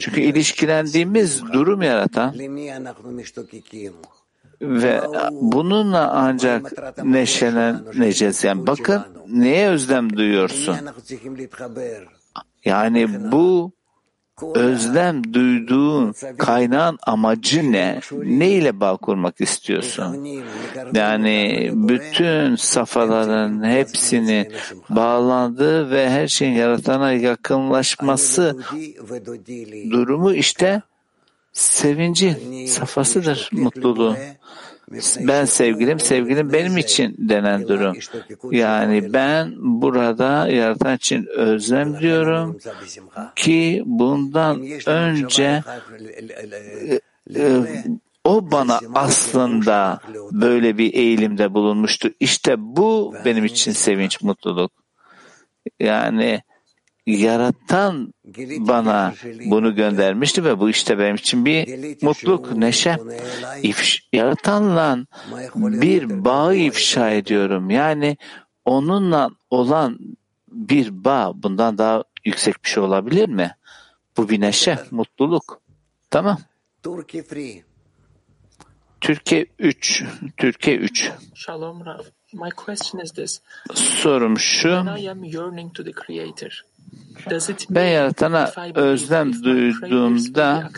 Çünkü 0.00 0.20
ilişkilendiğimiz 0.20 1.42
durum 1.52 1.82
yaratan 1.82 2.34
ve 4.60 5.00
bununla 5.32 6.10
ancak 6.10 6.72
neşeleneceğiz. 7.04 8.44
Yani 8.44 8.66
bakın 8.66 9.02
neye 9.28 9.68
özlem 9.68 10.16
duyuyorsun? 10.16 10.76
Yani 12.64 13.32
bu 13.32 13.72
özlem 14.54 15.34
duyduğun 15.34 16.14
kaynağın 16.38 16.98
amacı 17.06 17.72
ne? 17.72 18.00
Ne 18.12 18.50
ile 18.50 18.80
bağ 18.80 18.96
kurmak 18.96 19.40
istiyorsun? 19.40 20.28
Yani 20.94 21.70
bütün 21.74 22.56
safhaların 22.56 23.64
hepsini 23.64 24.50
bağlandığı 24.90 25.90
ve 25.90 26.10
her 26.10 26.28
şeyin 26.28 26.52
yaratana 26.52 27.12
yakınlaşması 27.12 28.56
durumu 29.90 30.34
işte 30.34 30.82
sevincin 31.52 32.66
safhasıdır 32.66 33.50
mutluluğu. 33.52 34.16
Ben 35.20 35.44
sevgilim, 35.44 36.00
sevgilim 36.00 36.52
benim 36.52 36.76
için 36.76 37.16
denen 37.18 37.68
durum. 37.68 37.96
Yani 38.50 39.12
ben 39.12 39.52
burada 39.58 40.48
yaratan 40.48 40.96
için 40.96 41.26
özlem 41.36 42.00
diyorum 42.00 42.58
ki 43.36 43.82
bundan 43.86 44.62
önce 44.86 45.62
o 48.24 48.50
bana 48.50 48.80
aslında 48.94 50.00
böyle 50.32 50.78
bir 50.78 50.94
eğilimde 50.94 51.54
bulunmuştu. 51.54 52.10
İşte 52.20 52.54
bu 52.58 53.14
benim 53.24 53.44
için 53.44 53.72
sevinç, 53.72 54.22
mutluluk. 54.22 54.72
Yani 55.80 56.42
yaratan 57.18 58.14
bana 58.58 59.14
bunu 59.46 59.74
göndermişti 59.74 60.44
ve 60.44 60.58
bu 60.58 60.70
işte 60.70 60.98
benim 60.98 61.14
için 61.14 61.44
bir 61.44 62.04
mutluluk, 62.04 62.52
neşe. 62.56 62.96
İfş, 63.62 64.08
yaratanla 64.12 64.98
bir 65.54 66.24
bağı 66.24 66.56
ifşa 66.56 67.10
ediyorum. 67.10 67.70
Yani 67.70 68.16
onunla 68.64 69.30
olan 69.50 69.98
bir 70.48 71.04
bağ 71.04 71.32
bundan 71.34 71.78
daha 71.78 72.04
yüksek 72.24 72.64
bir 72.64 72.68
şey 72.68 72.82
olabilir 72.82 73.28
mi? 73.28 73.56
Bu 74.16 74.28
bir 74.28 74.40
neşe, 74.40 74.78
mutluluk. 74.90 75.60
Tamam. 76.10 76.38
Türkiye 79.00 79.46
3. 79.58 80.04
Türkiye 80.36 80.76
3. 80.76 81.12
Shalom 81.34 81.86
Rav. 81.86 82.00
My 82.32 82.50
question 82.50 83.00
is 83.00 83.12
this. 83.12 83.40
Sorum 83.74 84.38
şu. 84.38 84.68
When 84.68 84.96
I 84.96 85.10
am 85.10 85.24
yearning 85.24 85.74
to 85.74 85.84
the 85.84 85.92
Creator, 85.92 86.64
Ben 87.70 87.86
Yaratan'a 87.86 88.50
özlem 88.74 89.42
duyduğumda 89.42 90.70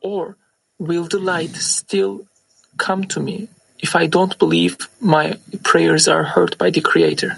or 0.00 0.34
will 0.78 1.08
the 1.08 1.18
light 1.18 1.56
still 1.56 2.18
come 2.78 3.08
to 3.08 3.20
me 3.20 3.48
if 3.82 3.96
I 3.96 4.12
don't 4.12 4.40
believe 4.40 4.76
my 5.00 5.34
prayers 5.64 6.08
are 6.08 6.24
heard 6.24 6.60
by 6.60 6.72
the 6.72 6.82
Creator? 6.82 7.36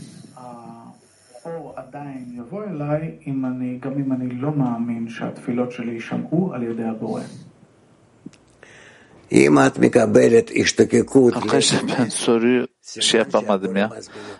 Arkadaşlar 11.36 11.82
ben 11.98 12.08
soruyu 12.08 12.66
şey 13.00 13.20
yapamadım 13.20 13.76
ya. 13.76 13.90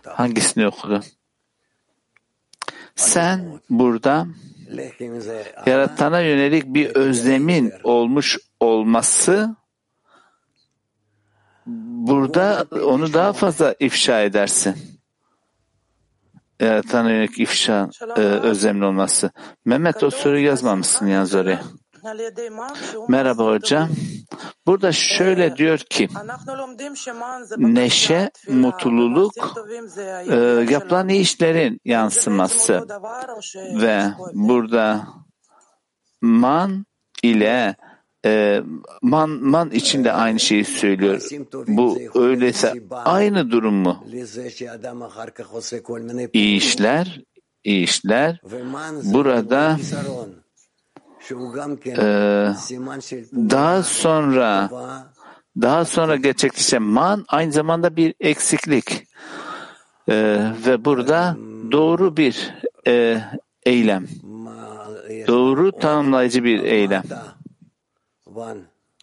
Hangisini 0.06 0.66
okudu? 0.66 1.00
Sen 2.96 3.60
burada 3.70 4.26
yaratana 5.66 6.20
yönelik 6.20 6.64
bir 6.66 6.86
özlemin 6.86 7.72
olmuş 7.84 8.38
olması 8.60 9.56
burada 12.06 12.66
onu 12.84 13.12
daha 13.12 13.32
fazla 13.32 13.74
ifşa 13.80 14.20
edersin. 14.20 14.76
Yaratana 16.60 17.10
yönelik 17.10 17.40
ifşa 17.40 17.90
e, 18.16 18.20
özlemli 18.20 18.84
olması. 18.84 19.30
Mehmet 19.64 20.02
o 20.02 20.10
soruyu 20.10 20.44
yazmamışsın 20.44 21.06
yalnız 21.06 21.34
oraya. 21.34 21.62
Merhaba 23.08 23.46
hocam. 23.46 23.88
Burada 24.66 24.92
şöyle 24.92 25.56
diyor 25.56 25.78
ki 25.78 26.08
neşe, 27.58 28.30
mutluluk 28.48 29.34
e, 30.28 30.36
yapılan 30.70 31.08
iyi 31.08 31.20
işlerin 31.20 31.80
yansıması 31.84 32.86
ve 33.56 34.02
burada 34.34 35.08
man 36.20 36.86
ile 37.22 37.76
e, 38.26 38.62
man, 39.02 39.30
man 39.30 39.70
için 39.70 40.04
de 40.04 40.12
aynı 40.12 40.40
şeyi 40.40 40.64
söylüyor. 40.64 41.28
Bu 41.68 41.98
öyleyse 42.14 42.74
aynı 42.90 43.50
durum 43.50 43.74
mu? 43.74 44.04
İyi 46.32 46.56
işler, 46.56 47.20
iyi 47.64 47.84
işler. 47.84 48.40
Burada 49.04 49.78
ee, 51.98 52.54
daha 53.32 53.82
sonra 53.82 54.70
daha 55.60 55.84
sonra 55.84 56.16
gerçekleşen 56.16 56.82
man 56.82 57.24
aynı 57.28 57.52
zamanda 57.52 57.96
bir 57.96 58.14
eksiklik. 58.20 59.06
Ee, 60.08 60.38
ve 60.66 60.84
burada 60.84 61.36
doğru 61.72 62.16
bir 62.16 62.54
e, 62.86 63.22
eylem. 63.66 64.06
Doğru 65.26 65.72
tanımlayıcı 65.72 66.44
bir 66.44 66.62
eylem. 66.62 67.02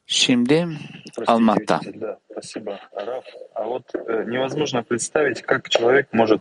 Şimdi 0.06 0.68
almakta 1.28 1.80
Да, 2.33 2.33
спасибо, 2.33 2.81
Раф. 2.95 3.25
А 3.55 3.65
вот 3.65 3.83
э, 3.95 4.25
невозможно 4.27 4.83
представить, 4.83 5.43
как 5.43 5.69
человек 5.69 6.09
может 6.13 6.41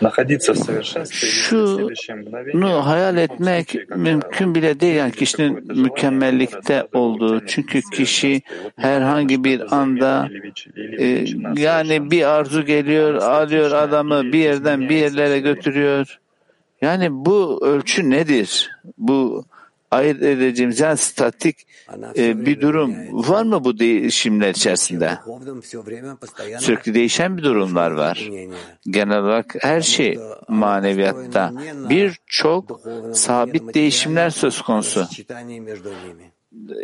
находиться 0.00 0.52
в 0.52 0.56
совершенстве, 0.56 1.28
если 1.28 1.40
в 1.40 1.48
Şu 1.48 1.66
следующее 1.66 2.16
mгновение 2.16 2.52
Bunu 2.52 2.86
hayal 2.86 3.16
etmek 3.16 3.76
mümkün 3.96 4.54
bile 4.54 4.80
değil 4.80 4.94
yani 4.94 5.12
kişinin 5.12 5.80
mükemmellikte 5.82 6.86
olduğu. 6.92 7.46
Çünkü 7.46 7.80
kişi 7.92 8.42
herhangi 8.76 9.44
bir 9.44 9.74
anda 9.76 10.28
e, 10.98 11.24
yani 11.56 12.10
bir 12.10 12.24
arzu 12.24 12.64
geliyor, 12.64 13.14
alıyor 13.14 13.72
adamı 13.72 14.22
bir 14.22 14.38
yerden 14.38 14.80
bir 14.80 14.96
yerlere 14.96 15.40
götürüyor. 15.40 16.18
Yani 16.80 17.08
bu 17.10 17.66
ölçü 17.66 18.10
nedir? 18.10 18.70
Bu 18.98 19.44
ayırt 19.91 20.23
edeceğimiz 20.23 20.99
statik 20.99 21.67
e, 22.17 22.45
bir 22.45 22.61
durum 22.61 22.95
var 23.11 23.43
mı 23.43 23.63
bu 23.63 23.79
değişimler 23.79 24.49
içerisinde? 24.49 25.17
Sürekli 26.59 26.93
değişen 26.93 27.37
bir 27.37 27.43
durumlar 27.43 27.91
var. 27.91 28.29
Genel 28.89 29.19
olarak 29.19 29.55
her 29.59 29.81
şey 29.81 30.19
maneviyatta 30.47 31.53
birçok 31.89 32.81
sabit 33.13 33.73
değişimler 33.73 34.29
söz 34.29 34.61
konusu. 34.61 35.07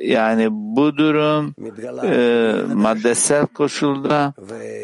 Yani 0.02 0.48
bu 0.52 0.98
durum 0.98 1.56
e, 2.04 2.74
maddesel 2.74 3.46
koşulda 3.46 4.34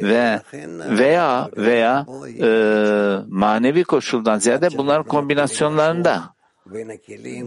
ve 0.03 0.41
veya 0.89 1.49
veya 1.57 2.05
e, 2.41 2.49
manevi 3.27 3.83
koşuldan 3.83 4.39
ziyade 4.39 4.69
bunların 4.77 5.03
kombinasyonlarında. 5.03 6.33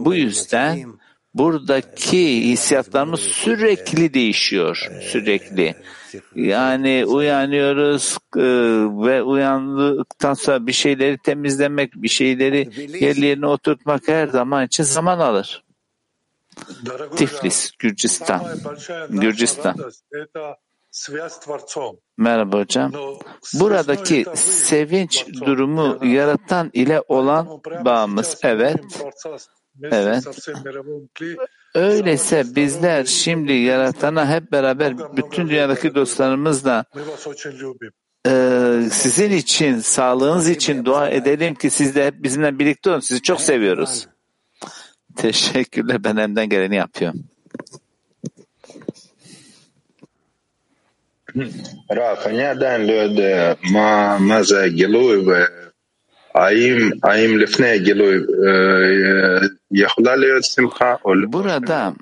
Bu 0.04 0.14
yüzden 0.14 0.98
buradaki 1.34 2.48
hissiyatlarımız 2.48 3.20
sürekli 3.20 4.14
değişiyor, 4.14 4.88
sürekli. 5.00 5.74
Yani 6.34 7.04
uyanıyoruz 7.06 8.18
e, 8.36 8.40
ve 9.06 9.22
uyandıktan 9.22 10.34
sonra 10.34 10.66
bir 10.66 10.72
şeyleri 10.72 11.18
temizlemek, 11.18 11.94
bir 11.94 12.08
şeyleri 12.08 12.68
yerlerine 13.04 13.46
oturtmak 13.46 14.08
her 14.08 14.26
zaman 14.26 14.66
için 14.66 14.84
zaman 14.84 15.18
alır. 15.18 15.64
Tiflis, 17.16 17.72
Gürcistan, 17.78 18.42
Gürcistan. 19.10 19.76
Merhaba 22.16 22.59
hocam. 22.59 22.92
Buradaki 23.55 24.24
sevinç 24.36 25.26
durumu 25.47 26.07
yaratan 26.07 26.70
ile 26.72 27.03
olan 27.09 27.61
bağımız. 27.84 28.38
Evet. 28.42 28.76
Evet. 29.82 30.24
Öyleyse 31.74 32.45
bizler 32.57 33.05
şimdi 33.05 33.53
yaratana 33.53 34.28
hep 34.30 34.53
beraber 34.53 35.16
bütün 35.16 35.49
dünyadaki 35.49 35.95
dostlarımızla 35.95 36.84
e, 38.26 38.88
sizin 38.92 39.30
için, 39.30 39.78
sağlığınız 39.78 40.49
için 40.49 40.84
dua 40.84 41.09
edelim 41.09 41.55
ki 41.55 41.70
siz 41.70 41.95
de 41.95 42.07
hep 42.07 42.22
bizimle 42.22 42.59
birlikte 42.59 42.90
olun. 42.90 43.01
Sizi 43.01 43.22
çok 43.22 43.40
seviyoruz. 43.40 44.09
Teşekkürler. 45.16 46.05
Ben 46.05 46.16
elimden 46.16 46.49
geleni 46.49 46.76
yapıyorum. 46.76 47.34
רב, 51.91 52.17
אני 52.25 52.45
עדיין 52.45 52.88
לא 52.88 52.93
יודע 52.93 53.53
מה, 53.71 54.17
מה 54.19 54.43
זה 54.43 54.63
הגילוי 54.63 55.17
והאם 55.25 56.89
האם 57.03 57.38
לפני 57.38 57.67
הגילוי 57.67 58.15
אה, 58.15 59.47
יכולה 59.71 60.15
להיות 60.15 60.43
שמחה 60.43 60.95
או 61.05 61.15
לא. 61.15 61.27
Burada 61.27 61.93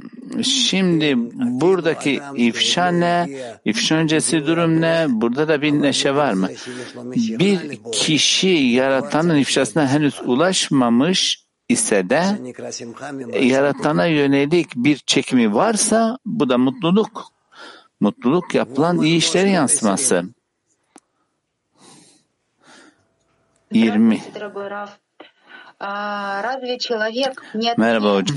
şimdi 0.44 1.16
buradaki 1.62 2.20
ifşa 2.36 2.88
ne? 2.88 3.28
İfşa 3.66 3.96
öncesi 3.96 4.48
durum 4.48 4.82
ne? 4.82 5.06
Burada 5.10 5.48
da 5.48 5.62
bir 5.62 5.72
neşe 5.72 6.16
var 6.16 6.34
mı? 6.34 6.48
Bir 7.16 7.60
kişi 7.92 8.48
yaratanın 8.48 9.36
ifşasına 9.36 9.88
henüz 9.88 10.22
ulaşmamış 10.26 11.48
ise 11.70 12.10
de 12.10 12.22
שנקרא 12.38 12.72
שמחה 12.72 13.12
ממעשה 13.12 13.40
yaratana 13.40 14.06
yönelik 14.06 14.76
bir 14.76 14.98
çekimi 14.98 15.54
varsa 15.54 16.18
bu 16.26 16.50
da 16.50 16.58
mutluluk. 16.58 17.38
mutluluk 18.03 18.55
yapılan 18.55 19.03
iyi 19.03 19.17
işlere 19.17 19.51
yansıması. 19.51 20.25
20. 23.73 24.23
Merhaba 27.79 28.15
hocam. 28.15 28.37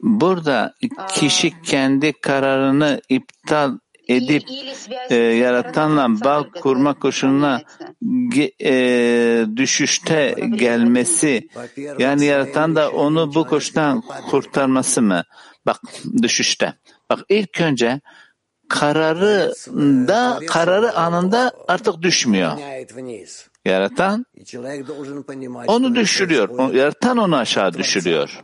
Burada 0.00 0.74
kişi 1.08 1.62
kendi 1.62 2.12
kararını 2.12 3.00
iptal 3.08 3.78
edip 4.10 4.42
e, 5.10 5.14
yaratanla 5.14 6.24
bağ 6.24 6.46
kurma 6.60 6.98
koşuluna 6.98 7.62
e, 8.64 9.46
düşüşte 9.56 10.34
gelmesi 10.56 11.48
yani 11.98 12.24
yaratan 12.24 12.76
da 12.76 12.90
onu 12.90 13.34
bu 13.34 13.46
koştan 13.46 14.02
kurtarması 14.30 15.02
mı? 15.02 15.22
Bak 15.66 15.80
düşüşte. 16.22 16.74
Bak 17.10 17.20
ilk 17.28 17.60
önce 17.60 18.00
kararı 18.68 19.52
da 20.08 20.38
kararı 20.48 20.96
anında 20.96 21.52
artık 21.68 22.02
düşmüyor. 22.02 22.52
Yaratan 23.64 24.26
onu 25.66 25.94
düşürüyor. 25.94 26.74
Yaratan 26.74 27.16
onu 27.16 27.36
aşağı 27.36 27.72
düşürüyor. 27.72 28.40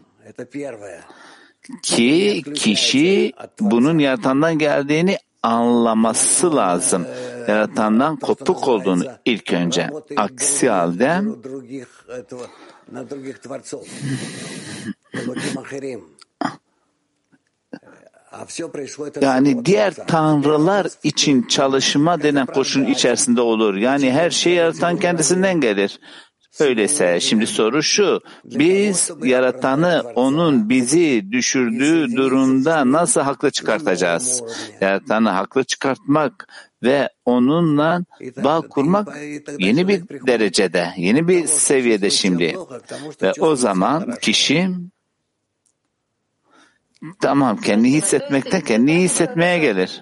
Ki 1.82 2.42
kişi 2.54 3.32
bunun 3.60 3.98
yaratandan 3.98 4.58
geldiğini 4.58 5.18
anlaması 5.47 6.57
lazım. 6.57 7.07
yaratandan 7.49 8.16
kopuk 8.16 8.68
olduğunu 8.68 9.05
ilk 9.24 9.53
önce. 9.53 9.90
Aksi 10.16 10.70
halde 10.70 11.22
yani 19.22 19.64
diğer 19.64 19.94
tanrılar 19.94 20.86
için 21.03 21.42
çalışma 21.42 22.22
denen 22.22 22.47
koşulun 22.47 22.84
içerisinde 22.84 23.40
olur. 23.40 23.74
Yani 23.74 24.12
her 24.12 24.30
şey 24.30 24.53
yaratan 24.53 24.97
kendisinden 24.97 25.61
gelir. 25.61 26.01
Öyleyse 26.61 27.20
şimdi 27.20 27.46
soru 27.46 27.82
şu, 27.82 28.20
biz 28.44 29.11
yaratanı 29.24 30.02
onun 30.14 30.68
bizi 30.68 31.26
düşürdüğü 31.32 32.16
durumda 32.16 32.92
nasıl 32.92 33.20
haklı 33.20 33.50
çıkartacağız? 33.50 34.42
Yaratanı 34.80 35.30
haklı 35.30 35.64
çıkartmak 35.64 36.48
ve 36.82 37.09
onunla 37.24 38.04
bağ 38.44 38.61
kurmak 38.61 39.09
yeni 39.59 39.88
bir 39.88 40.02
derecede, 40.26 40.88
yeni 40.96 41.28
bir 41.28 41.46
seviyede 41.46 42.11
şimdi. 42.11 42.57
Ve 43.22 43.32
o 43.40 43.57
zaman 43.57 44.14
kişi 44.22 44.68
Tamam, 47.20 47.57
kendi 47.57 47.88
hissetmekten 47.88 48.61
kendi 48.61 48.92
hissetmeye 48.92 49.59
gelir. 49.59 50.01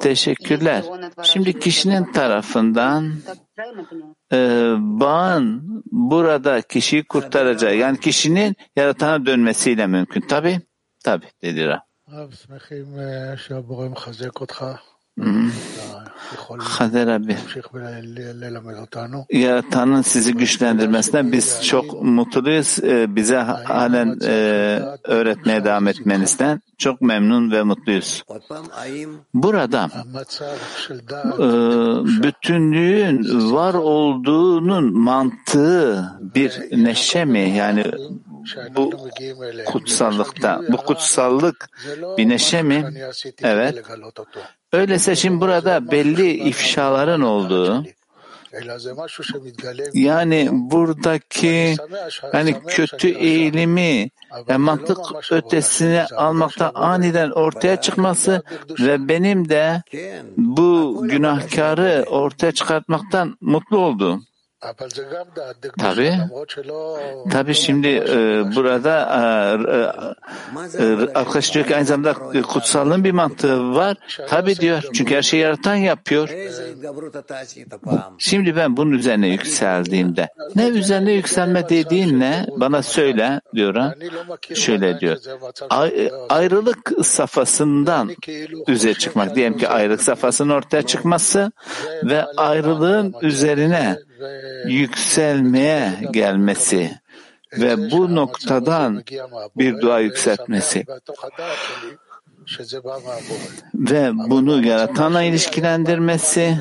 Teşekkürler. 0.00 0.84
Şimdi 1.22 1.58
kişinin 1.58 2.12
tarafından 2.12 3.12
e, 4.32 4.36
bağın 4.78 5.82
burada 5.92 6.62
kişiyi 6.62 7.04
kurtaracağı, 7.04 7.76
yani 7.76 8.00
kişinin 8.00 8.56
yaratana 8.76 9.26
dönmesiyle 9.26 9.86
mümkün. 9.86 10.20
Tabi, 10.20 10.60
tabi 11.04 11.26
dedi 11.42 11.66
Ra. 11.66 11.82
Kader 16.78 17.06
abi, 17.06 17.36
yaratanın 19.30 20.02
sizi 20.02 20.34
güçlendirmesinden 20.34 21.32
biz 21.32 21.62
çok 21.64 22.02
mutluyuz. 22.02 22.78
Bize 23.16 23.36
halen 23.36 24.18
e, 24.24 24.32
öğretmeye 25.04 25.64
devam 25.64 25.88
etmenizden 25.88 26.62
çok 26.78 27.00
memnun 27.00 27.50
ve 27.50 27.62
mutluyuz. 27.62 28.24
Burada 29.34 29.90
e, 31.14 31.46
bütünlüğün 32.22 33.52
var 33.52 33.74
olduğunun 33.74 34.98
mantığı 34.98 36.12
bir 36.20 36.60
neşe 36.84 37.24
mi? 37.24 37.50
Yani 37.50 37.84
bu 38.76 39.08
kutsallıkta, 39.66 40.60
bu 40.68 40.76
kutsallık 40.76 41.70
bir 42.18 42.28
neşe 42.28 42.62
mi? 42.62 42.84
Evet. 43.42 43.84
Öyleyse 44.72 45.16
şimdi 45.16 45.40
burada 45.40 45.90
belli 45.90 46.30
ifşaların 46.30 47.20
olduğu, 47.20 47.84
yani 49.94 50.48
buradaki 50.52 51.76
yani 52.32 52.56
kötü 52.66 53.08
eğilimi 53.08 54.10
yani 54.48 54.58
mantık 54.58 54.98
ötesine 55.32 56.06
almakta 56.06 56.70
aniden 56.74 57.30
ortaya 57.30 57.80
çıkması 57.80 58.42
ve 58.80 59.08
benim 59.08 59.48
de 59.48 59.82
bu 60.36 61.04
günahkarı 61.08 62.04
ortaya 62.10 62.52
çıkartmaktan 62.52 63.36
mutlu 63.40 63.78
oldum. 63.78 64.27
Tabi, 65.78 66.12
tabi 67.30 67.54
şimdi 67.54 67.88
e, 67.88 68.42
burada 68.56 68.94
e, 69.64 70.82
e, 70.82 71.14
arkadaş 71.14 71.54
diyor 71.54 71.66
ki 71.66 71.76
aynı 71.76 71.86
zamanda 71.86 72.42
kutsallığın 72.42 73.04
bir 73.04 73.12
mantığı 73.12 73.74
var. 73.74 73.96
Tabi 74.28 74.56
diyor 74.56 74.82
çünkü 74.94 75.14
her 75.14 75.22
şeyi 75.22 75.42
yaratan 75.42 75.74
yapıyor. 75.74 76.28
Şimdi 78.18 78.56
ben 78.56 78.76
bunun 78.76 78.90
üzerine 78.90 79.28
yükseldiğimde 79.28 80.28
ne 80.56 80.68
üzerine 80.68 81.12
yükselme 81.12 81.68
dediğin 81.68 82.20
ne? 82.20 82.46
Bana 82.56 82.82
söyle 82.82 83.40
diyor 83.54 83.74
ha. 83.74 83.94
Şöyle 84.54 85.00
diyor. 85.00 85.16
Ay, 85.70 86.10
ayrılık 86.28 86.92
safhasından 87.02 88.10
üzere 88.68 88.94
çıkmak. 88.94 89.34
Diyelim 89.36 89.58
ki 89.58 89.68
ayrılık 89.68 90.02
safhasının 90.02 90.54
ortaya 90.54 90.82
çıkması 90.82 91.52
ve 92.04 92.24
ayrılığın 92.24 93.14
üzerine 93.22 94.07
yükselmeye 94.66 95.92
gelmesi 96.10 96.90
ve 97.52 97.90
bu 97.90 98.14
noktadan 98.14 99.04
bir 99.56 99.80
dua 99.80 100.00
yükseltmesi 100.00 100.84
ve 103.74 104.10
bunu 104.14 104.66
yaratanla 104.66 105.22
ilişkilendirmesi 105.22 106.58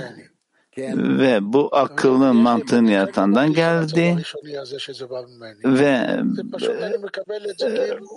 ve 0.77 1.39
bu 1.41 1.75
akıllın 1.75 2.35
mantığın 2.35 2.85
yaratandan 2.85 3.53
geldi 3.53 4.17
ve 5.65 6.19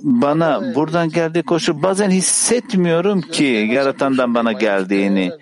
bana 0.02 0.74
buradan 0.74 1.08
geldiği 1.08 1.42
koşu 1.42 1.82
bazen 1.82 2.10
hissetmiyorum 2.10 3.20
ki 3.20 3.68
yaratandan 3.72 4.34
bana 4.34 4.52
geldiğini. 4.52 5.32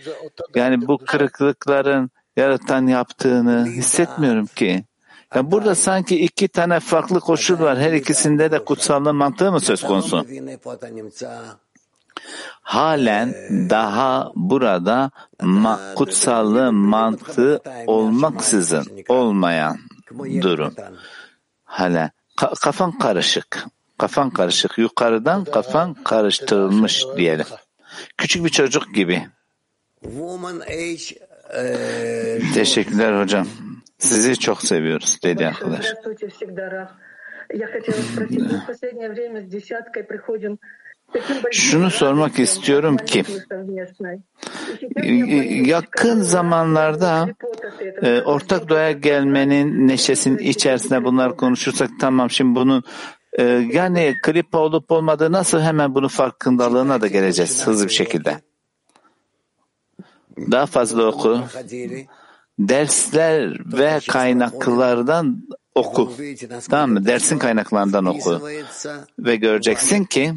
Yani 0.54 0.86
bu 0.86 0.98
kırıklıkların 0.98 2.10
yaratan 2.38 2.86
yaptığını 2.86 3.66
hissetmiyorum 3.66 4.46
ki. 4.46 4.84
Yani 5.34 5.50
burada 5.50 5.74
sanki 5.74 6.20
iki 6.24 6.48
tane 6.48 6.80
farklı 6.80 7.20
koşul 7.20 7.60
var. 7.60 7.78
Her 7.78 7.92
ikisinde 7.92 8.50
de 8.50 8.64
kutsallığın 8.64 9.16
mantığı 9.16 9.52
mı 9.52 9.60
söz 9.60 9.82
konusu? 9.82 10.26
Halen 12.62 13.34
daha 13.70 14.32
burada 14.34 15.10
ma 15.42 15.80
kutsallığın 15.96 16.74
mantığı 16.74 17.60
olmaksızın 17.86 18.86
olmayan 19.08 19.78
durum. 20.40 20.74
Hala 21.64 22.10
ka 22.36 22.52
kafan 22.60 22.98
karışık. 22.98 23.66
Kafan 23.98 24.30
karışık. 24.30 24.78
Yukarıdan 24.78 25.44
kafan 25.44 25.94
karıştırılmış 25.94 27.04
diyelim. 27.16 27.46
Küçük 28.16 28.44
bir 28.44 28.50
çocuk 28.50 28.94
gibi. 28.94 29.28
Teşekkürler 32.54 33.20
hocam. 33.22 33.46
Sizi 33.98 34.38
çok 34.38 34.62
seviyoruz 34.62 35.18
dedi 35.24 35.46
arkadaş. 35.46 35.86
Şunu 41.52 41.90
sormak 41.90 42.38
istiyorum 42.38 42.96
ki 42.96 43.24
yakın 45.66 46.20
zamanlarda 46.20 47.28
e, 48.02 48.20
ortak 48.20 48.68
doğaya 48.68 48.92
gelmenin 48.92 49.88
neşesinin 49.88 50.38
içerisinde 50.38 51.04
bunlar 51.04 51.36
konuşursak 51.36 51.90
tamam 52.00 52.30
şimdi 52.30 52.54
bunun 52.54 52.82
e, 53.38 53.42
yani 53.72 54.14
klip 54.22 54.54
olup 54.54 54.92
olmadığı 54.92 55.32
nasıl 55.32 55.60
hemen 55.60 55.94
bunun 55.94 56.08
farkındalığına 56.08 57.00
da 57.00 57.06
geleceğiz 57.06 57.66
hızlı 57.66 57.86
bir 57.86 57.92
şekilde. 57.92 58.47
Daha 60.50 60.66
fazla 60.66 61.06
oku. 61.06 61.40
Dersler 62.58 63.58
ve 63.78 64.00
kaynaklardan 64.08 65.42
oku. 65.74 66.12
Tamam 66.70 66.90
mı? 66.90 67.06
Dersin 67.06 67.38
kaynaklarından 67.38 68.06
oku. 68.06 68.40
Ve 69.18 69.36
göreceksin 69.36 70.04
ki 70.04 70.34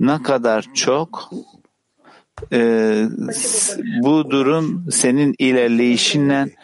ne 0.00 0.22
kadar 0.22 0.66
çok 0.74 1.30
e, 2.52 2.58
bu 4.02 4.30
durum 4.30 4.90
senin 4.90 5.34
ilerleyişinle 5.38 6.54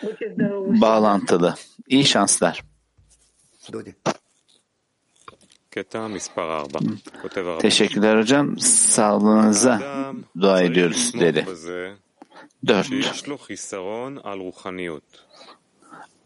bağlantılı. 0.80 1.54
İyi 1.88 2.04
şanslar. 2.04 2.62
Teşekkürler 7.60 8.18
hocam. 8.18 8.58
Sağlığınıza 8.58 9.82
dua 10.40 10.62
ediyoruz 10.62 11.12
dedi. 11.20 11.46
Dört. 12.66 12.90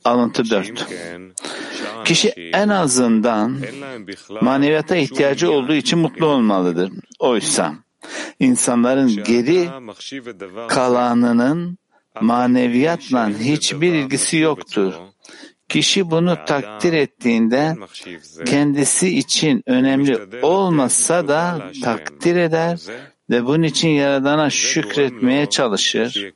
Alıntı 0.05 0.51
dört. 0.51 0.87
Kişi 2.05 2.29
en 2.53 2.69
azından 2.69 3.59
maneviyata 4.41 4.97
ihtiyacı 4.97 5.51
olduğu 5.51 5.75
için 5.75 5.99
mutlu 5.99 6.27
olmalıdır. 6.27 6.93
Oysa 7.19 7.75
insanların 8.41 9.25
geri 9.25 9.69
kalanının 10.69 11.79
maneviyatla 12.21 13.29
hiçbir 13.29 13.93
ilgisi 13.93 14.37
yoktur. 14.37 14.95
Kişi 15.69 16.11
bunu 16.11 16.39
takdir 16.47 16.93
ettiğinde 16.93 17.77
kendisi 18.47 19.19
için 19.19 19.63
önemli 19.67 20.43
olmasa 20.43 21.29
da 21.29 21.71
takdir 21.85 22.37
eder 22.37 22.81
ve 23.31 23.47
bunun 23.47 23.63
için 23.63 23.89
Yaradan'a 23.89 24.51
şükretmeye 24.51 25.51
çalışır. 25.51 26.33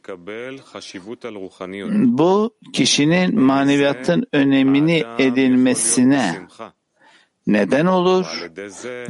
Bu 2.04 2.54
kişinin 2.72 3.40
maneviyatın 3.40 4.26
önemini 4.32 5.04
edilmesine 5.18 6.46
neden 7.46 7.86
olur 7.86 8.50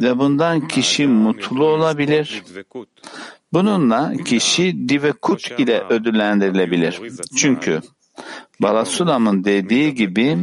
ve 0.02 0.18
bundan 0.18 0.68
kişi 0.68 1.06
mutlu 1.06 1.64
olabilir. 1.64 2.42
Bununla 3.52 4.12
kişi 4.24 4.88
divekut 4.88 5.60
ile 5.60 5.84
ödüllendirilebilir. 5.90 7.00
Çünkü 7.36 7.80
Balasulam'ın 8.60 9.44
dediği 9.44 9.94
gibi 9.94 10.38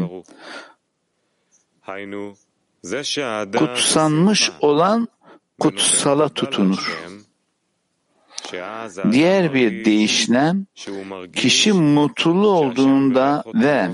kutsanmış 3.57 4.51
olan 4.61 5.07
kutsala 5.59 6.29
tutunur. 6.29 7.03
Diğer 9.11 9.53
bir 9.53 9.85
deyişle 9.85 10.53
kişi 11.35 11.73
mutlu 11.73 12.47
olduğunda 12.47 13.43
ve 13.55 13.89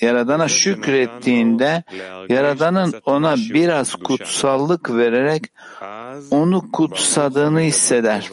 Yaradan'a 0.00 0.48
şükrettiğinde 0.48 1.82
Yaradan'ın 2.28 2.94
ona 3.04 3.36
biraz 3.36 3.94
kutsallık 3.94 4.90
vererek 4.90 5.44
onu 6.30 6.72
kutsadığını 6.72 7.60
hisseder. 7.60 8.30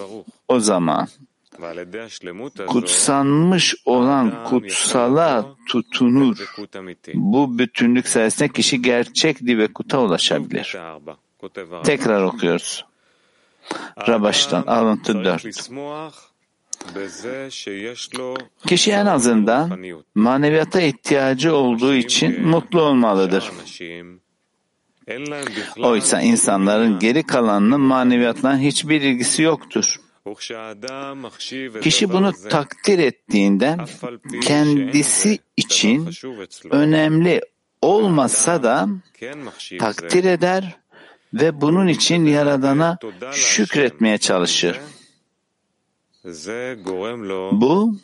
O 0.47 0.59
zaman 0.59 1.07
kutsanmış 2.67 3.75
olan 3.85 4.43
kutsala 4.43 5.45
tutunur. 5.67 6.53
Bu 7.13 7.59
bütünlük 7.59 8.07
sayesinde 8.07 8.49
kişi 8.49 8.81
gerçek 8.81 9.39
divekuta 9.39 9.99
ulaşabilir. 9.99 10.77
Tekrar 11.83 12.23
okuyoruz. 12.23 12.85
Rabaş'tan 14.07 14.63
alıntı 14.67 15.23
4. 15.23 15.45
Kişi 18.67 18.91
en 18.91 19.05
azından 19.05 19.85
maneviyata 20.15 20.81
ihtiyacı 20.81 21.55
olduğu 21.55 21.93
için 21.93 22.47
mutlu 22.47 22.81
olmalıdır. 22.81 23.51
Oysa 25.77 26.21
insanların 26.21 26.99
geri 26.99 27.23
kalanının 27.23 27.81
maneviyatla 27.81 28.57
hiçbir 28.57 29.01
ilgisi 29.01 29.43
yoktur. 29.43 29.95
Kişi 31.81 32.09
bunu 32.09 32.33
takdir 32.49 32.99
ettiğinde 32.99 33.77
kendisi 34.41 35.39
için 35.57 36.09
önemli 36.71 37.41
olmasa 37.81 38.63
da 38.63 38.87
takdir 39.79 40.23
eder 40.23 40.77
ve 41.33 41.61
bunun 41.61 41.87
için 41.87 42.25
Yaradan'a 42.25 42.97
şükretmeye 43.31 44.17
çalışır. 44.17 44.79
Bu 47.51 47.95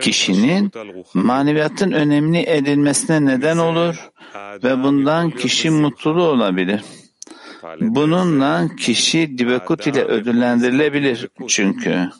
kişinin 0.00 0.72
maneviyatın 1.14 1.92
önemli 1.92 2.38
edilmesine 2.46 3.24
neden 3.24 3.58
olur 3.58 4.10
ve 4.64 4.82
bundan 4.82 5.30
kişi 5.30 5.70
mutlu 5.70 6.22
olabilir. 6.22 6.82
Bununla 7.80 8.68
kişi 8.76 9.38
divekut 9.38 9.86
ile 9.86 10.04
ödüllendirilebilir 10.04 11.28
çünkü. 11.48 12.10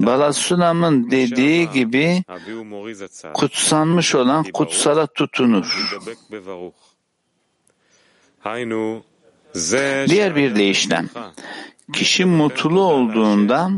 Balasunam'ın 0.00 1.10
dediği 1.10 1.70
gibi 1.70 2.22
kutsanmış 3.34 4.14
olan 4.14 4.44
kutsala 4.52 5.06
tutunur. 5.06 5.90
Diğer 10.08 10.36
bir 10.36 10.56
deyişle 10.56 11.04
kişi 11.92 12.24
mutlu 12.24 12.80
olduğunda 12.80 13.70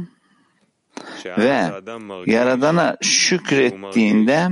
ve 1.38 1.70
Yaradan'a 2.26 2.96
şükrettiğinde 3.00 4.48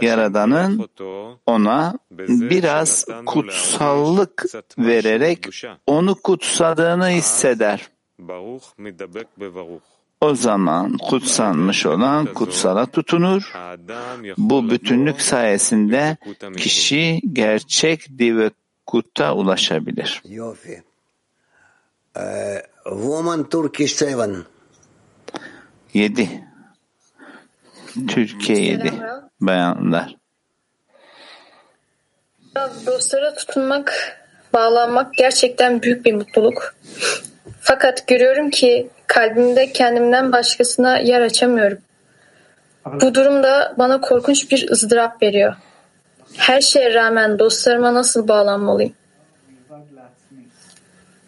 Yaradan'ın 0.00 0.88
ona 1.46 1.98
biraz 2.28 3.06
kutsallık 3.26 4.44
vererek 4.78 5.46
onu 5.86 6.14
kutsadığını 6.14 7.08
hisseder. 7.08 7.88
O 10.20 10.34
zaman 10.34 10.96
kutsanmış 10.98 11.86
olan 11.86 12.26
kutsala 12.26 12.86
tutunur. 12.86 13.52
Bu 14.38 14.70
bütünlük 14.70 15.20
sayesinde 15.20 16.16
kişi 16.56 17.20
gerçek 17.32 18.06
divekutta 18.84 19.34
ulaşabilir. 19.34 20.22
Woman 22.84 23.48
Turkish 23.48 24.02
7. 24.02 24.44
7. 25.94 26.28
Türkiye 28.08 28.58
7. 28.58 28.92
Bayanlar. 29.40 30.16
Dostlara 32.86 33.34
tutunmak, 33.34 34.18
bağlanmak 34.52 35.14
gerçekten 35.14 35.82
büyük 35.82 36.04
bir 36.04 36.14
mutluluk. 36.14 36.74
Fakat 37.60 38.06
görüyorum 38.06 38.50
ki 38.50 38.90
kalbimde 39.06 39.72
kendimden 39.72 40.32
başkasına 40.32 40.98
yer 40.98 41.20
açamıyorum. 41.20 41.78
Bu 42.86 43.14
durumda 43.14 43.74
bana 43.78 44.00
korkunç 44.00 44.50
bir 44.50 44.70
ızdırap 44.70 45.22
veriyor. 45.22 45.56
Her 46.37 46.61
şeye 46.61 46.93
rağmen 46.93 47.39
dostlarıma 47.39 47.93
nasıl 47.93 48.27
bağlanmalıyım? 48.27 48.93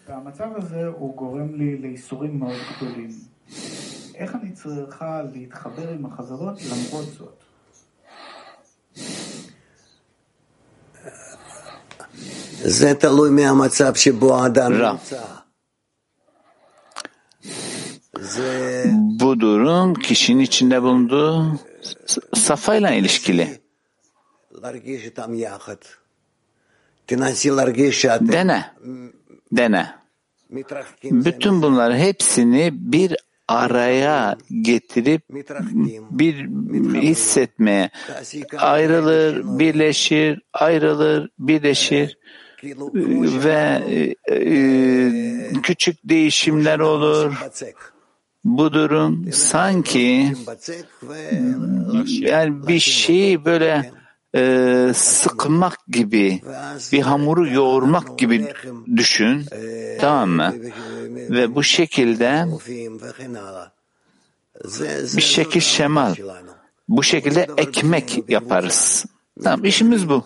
והמצב 0.08 0.50
הזה 0.56 0.86
הוא 0.86 1.16
גורם 1.16 1.54
לי 1.54 1.78
לייסורים 1.82 2.38
מאוד 2.40 2.60
גדולים. 2.70 3.10
איך 4.14 4.34
אני 4.34 4.52
צריכה 4.52 5.22
להתחבר 5.34 5.88
עם 5.88 6.06
החזרות 6.06 6.58
למרות 6.70 7.08
זאת? 7.18 7.38
זה 12.64 12.94
תלוי 12.94 13.30
מהמצב 13.30 13.94
שבו 13.94 14.36
האדם 14.42 14.72
נמצא. 14.72 15.22
Bu 19.20 19.40
durum 19.40 19.94
kişinin 19.94 20.40
içinde 20.40 20.82
bulunduğu 20.82 21.60
safayla 22.34 22.90
ilişkili. 22.90 23.60
Dene, 28.33 28.65
dene. 29.51 29.95
Bütün 31.03 31.61
bunlar 31.61 31.97
hepsini 31.97 32.69
bir 32.73 33.15
araya 33.47 34.37
getirip 34.61 35.21
bir 36.11 36.35
hissetmeye 37.01 37.89
ayrılır, 38.57 39.59
birleşir, 39.59 40.41
ayrılır, 40.53 41.29
birleşir. 41.39 42.17
Ve 43.43 43.83
e, 44.31 44.41
küçük 45.63 45.97
değişimler 46.03 46.79
olur. 46.79 47.33
Bu 48.43 48.73
durum 48.73 49.31
sanki 49.31 50.33
yani 52.07 52.67
bir 52.67 52.79
şeyi 52.79 53.45
böyle 53.45 53.91
e, 54.35 54.91
sıkmak 54.95 55.77
gibi, 55.87 56.41
bir 56.91 57.01
hamuru 57.01 57.47
yoğurmak 57.47 58.19
gibi 58.19 58.53
düşün, 58.95 59.45
tamam 59.99 60.29
mı? 60.29 60.53
Ve 61.09 61.55
bu 61.55 61.63
şekilde 61.63 62.45
bir 65.17 65.21
şekil 65.21 65.61
şemal, 65.61 66.15
bu 66.87 67.03
şekilde 67.03 67.47
ekmek 67.57 68.29
yaparız. 68.29 69.05
Tamam 69.43 69.65
işimiz 69.65 70.09
bu. 70.09 70.23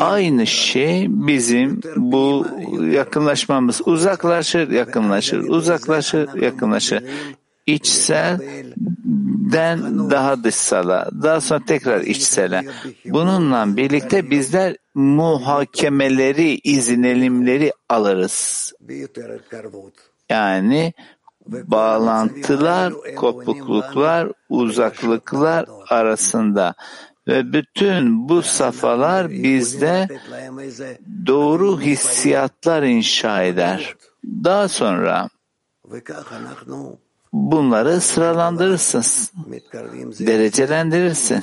Aynı 0.00 0.46
şey 0.46 1.06
bizim 1.08 1.80
bu 1.96 2.46
yakınlaşmamız. 2.80 3.80
Uzaklaşır, 3.86 4.70
yakınlaşır, 4.70 5.38
uzaklaşır, 5.38 6.34
yakınlaşır. 6.34 7.04
İçselden 7.68 8.50
daha 10.10 10.44
dışsala, 10.44 11.10
daha 11.22 11.40
sonra 11.40 11.64
tekrar 11.66 12.00
içsele. 12.00 12.64
Bununla 13.04 13.76
birlikte 13.76 14.30
bizler 14.30 14.76
muhakemeleri, 14.94 16.60
izinelimleri 16.64 17.72
alırız. 17.88 18.72
Yani 20.30 20.92
bağlantılar, 21.46 22.92
kopukluklar, 23.16 24.32
uzaklıklar 24.48 25.66
arasında 25.88 26.74
ve 27.28 27.52
bütün 27.52 28.28
bu 28.28 28.42
safhalar 28.42 29.30
bizde 29.30 30.08
doğru 31.26 31.80
hissiyatlar 31.80 32.82
inşa 32.82 33.42
eder. 33.42 33.94
Daha 34.24 34.68
sonra 34.68 35.28
bunları 37.32 38.00
sıralandırırsın, 38.00 39.04
derecelendirirsin. 40.26 41.42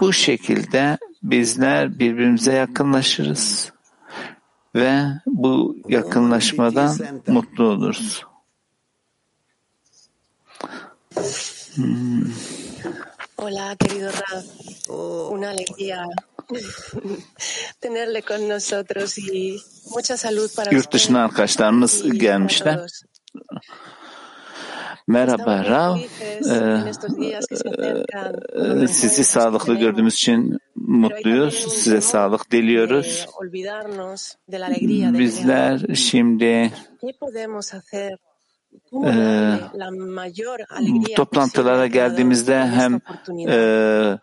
Bu 0.00 0.12
şekilde 0.12 0.98
bizler 1.22 1.98
birbirimize 1.98 2.52
yakınlaşırız 2.52 3.72
ve 4.74 5.02
bu 5.26 5.76
yakınlaşmadan 5.88 6.96
mutlu 7.26 7.64
oluruz. 7.64 8.24
Hmm. 11.74 12.24
Hola, 13.38 13.76
querido 13.76 14.08
Rab. 14.08 14.44
Una 15.30 15.50
alegría 15.50 16.06
tenerle 17.80 18.22
con 18.22 18.48
nosotros 18.48 19.18
y 19.18 19.58
mucha 19.94 20.16
salud 20.16 20.50
para 20.56 20.70
Yurt 20.72 20.92
dışından 20.92 21.20
arkadaşlarımız 21.20 22.18
gelmişler. 22.18 22.86
Merhaba 25.08 25.64
Rav. 25.64 25.98
Ee, 28.82 28.88
sizi 28.88 29.24
sağlıklı 29.24 29.74
gördüğümüz 29.74 30.14
için 30.14 30.58
mutluyuz. 30.76 31.54
Size 31.54 32.00
sağlık 32.00 32.50
diliyoruz. 32.50 33.26
Bizler 35.18 35.94
şimdi 35.94 36.72
e, 39.04 39.14
toplantılara 41.16 41.86
geldiğimizde 41.86 42.66
hem 42.66 43.00
e, 43.48 44.18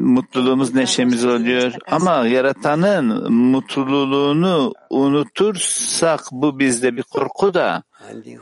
mutluluğumuz, 0.00 0.74
neşemiz 0.74 1.24
oluyor 1.24 1.72
ama 1.86 2.26
yaratanın 2.26 3.32
mutluluğunu 3.32 4.72
unutursak 4.90 6.20
bu 6.32 6.58
bizde 6.58 6.96
bir 6.96 7.02
korku 7.02 7.54
da 7.54 7.82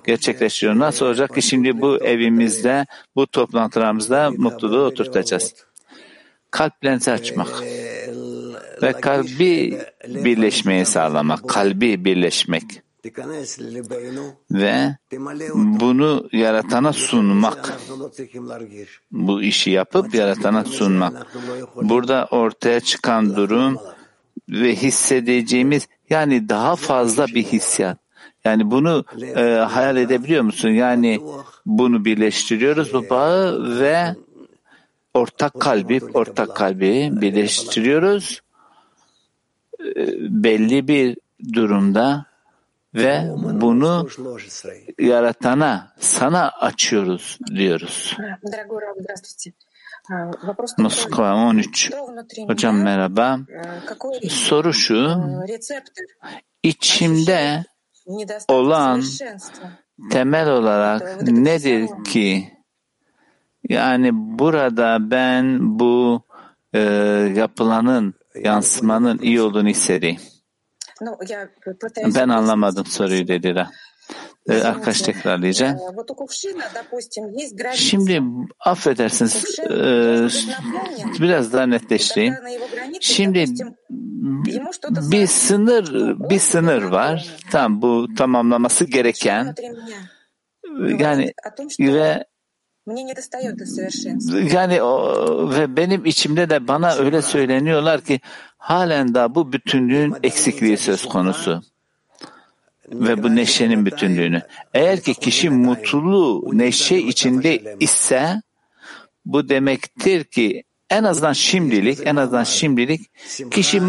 gerçekleşiyor. 0.06 0.78
Nasıl 0.78 1.06
olacak 1.06 1.34
ki 1.34 1.42
şimdi 1.42 1.80
bu 1.80 2.04
evimizde, 2.04 2.86
bu 3.16 3.26
toplantılarımızda 3.26 4.30
mutluluğu 4.36 4.84
oturtacağız? 4.84 5.54
Kalplerinizi 6.50 7.12
açmak 7.12 7.62
ve 8.82 8.92
kalbi 8.92 9.78
birleşmeyi 10.08 10.84
sağlamak, 10.84 11.48
kalbi 11.48 12.04
birleşmek 12.04 12.62
ve 14.50 14.96
bunu 15.80 16.28
yaratana 16.32 16.92
sunmak. 16.92 17.78
Bu 19.10 19.42
işi 19.42 19.70
yapıp 19.70 20.14
yaratana 20.14 20.64
sunmak. 20.64 21.26
Burada 21.82 22.28
ortaya 22.30 22.80
çıkan 22.80 23.36
durum 23.36 23.78
ve 24.48 24.76
hissedeceğimiz 24.76 25.88
yani 26.10 26.48
daha 26.48 26.76
fazla 26.76 27.26
bir 27.26 27.44
hissiyat. 27.44 27.98
Yani 28.44 28.70
bunu 28.70 29.04
e, 29.36 29.42
hayal 29.42 29.96
edebiliyor 29.96 30.42
musun? 30.42 30.68
Yani 30.68 31.20
bunu 31.66 32.04
birleştiriyoruz 32.04 32.92
bu 32.92 33.10
bağı 33.10 33.80
ve 33.80 34.16
ortak 35.14 35.60
kalbi, 35.60 36.00
ortak 36.14 36.56
kalbi 36.56 37.10
birleştiriyoruz. 37.12 38.40
E, 39.80 40.06
belli 40.44 40.88
bir 40.88 41.16
durumda 41.52 42.31
ve 42.94 43.28
bunu 43.36 44.08
yaratana, 44.98 45.92
sana 46.00 46.48
açıyoruz 46.48 47.38
diyoruz. 47.54 48.16
Moskova 50.78 51.34
13. 51.34 51.92
Hocam 52.46 52.82
merhaba. 52.82 53.38
Soru 54.28 54.72
şu, 54.72 55.22
içimde 56.62 57.64
olan 58.48 59.02
temel 60.10 60.50
olarak 60.50 61.22
nedir 61.22 61.88
ki? 62.04 62.52
Yani 63.68 64.10
burada 64.12 65.10
ben 65.10 65.78
bu 65.78 66.22
e, 66.72 66.80
yapılanın, 67.36 68.14
yansımanın 68.34 69.18
iyi 69.18 69.40
olduğunu 69.40 69.68
hissedeyim. 69.68 70.20
Ben 72.14 72.28
anlamadım 72.28 72.86
soruyu 72.86 73.28
dediler. 73.28 73.66
Ee, 74.48 74.62
arkadaş 74.62 75.00
tekrarlayacağım. 75.00 75.78
Şimdi 77.74 78.22
affedersiniz 78.60 79.58
e, 79.58 79.72
biraz 81.22 81.52
daha 81.52 81.66
netleştireyim. 81.66 82.34
Şimdi 83.00 83.44
bir 85.10 85.26
sınır 85.26 86.16
bir 86.30 86.38
sınır 86.38 86.82
var. 86.82 87.36
Tam 87.50 87.82
bu 87.82 88.06
tamamlaması 88.16 88.84
gereken 88.84 89.54
yani 90.98 91.32
ve 91.80 92.24
yani 94.52 94.82
o, 94.82 95.54
ve 95.54 95.76
benim 95.76 96.04
içimde 96.04 96.50
de 96.50 96.68
bana 96.68 96.94
öyle 96.94 97.22
söyleniyorlar 97.22 98.00
ki 98.00 98.20
halen 98.62 99.14
daha 99.14 99.34
bu 99.34 99.52
bütünlüğün 99.52 100.14
eksikliği 100.22 100.76
söz 100.76 101.08
konusu 101.08 101.62
ve 102.92 103.22
bu 103.22 103.36
neşenin 103.36 103.86
bütünlüğünü. 103.86 104.42
Eğer 104.74 105.00
ki 105.00 105.14
kişi 105.14 105.50
mutlu 105.50 106.44
neşe 106.52 106.96
içinde 106.96 107.76
ise 107.80 108.42
bu 109.24 109.48
demektir 109.48 110.24
ki 110.24 110.64
en 110.90 111.04
azından 111.04 111.32
şimdilik 111.32 112.06
en 112.06 112.16
azından 112.16 112.44
şimdilik 112.44 113.10
kişi 113.50 113.82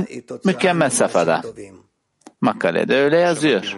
mükemmel 0.45 0.89
safhada. 0.89 1.41
Makalede 2.41 2.95
öyle 2.95 3.17
yazıyor. 3.17 3.77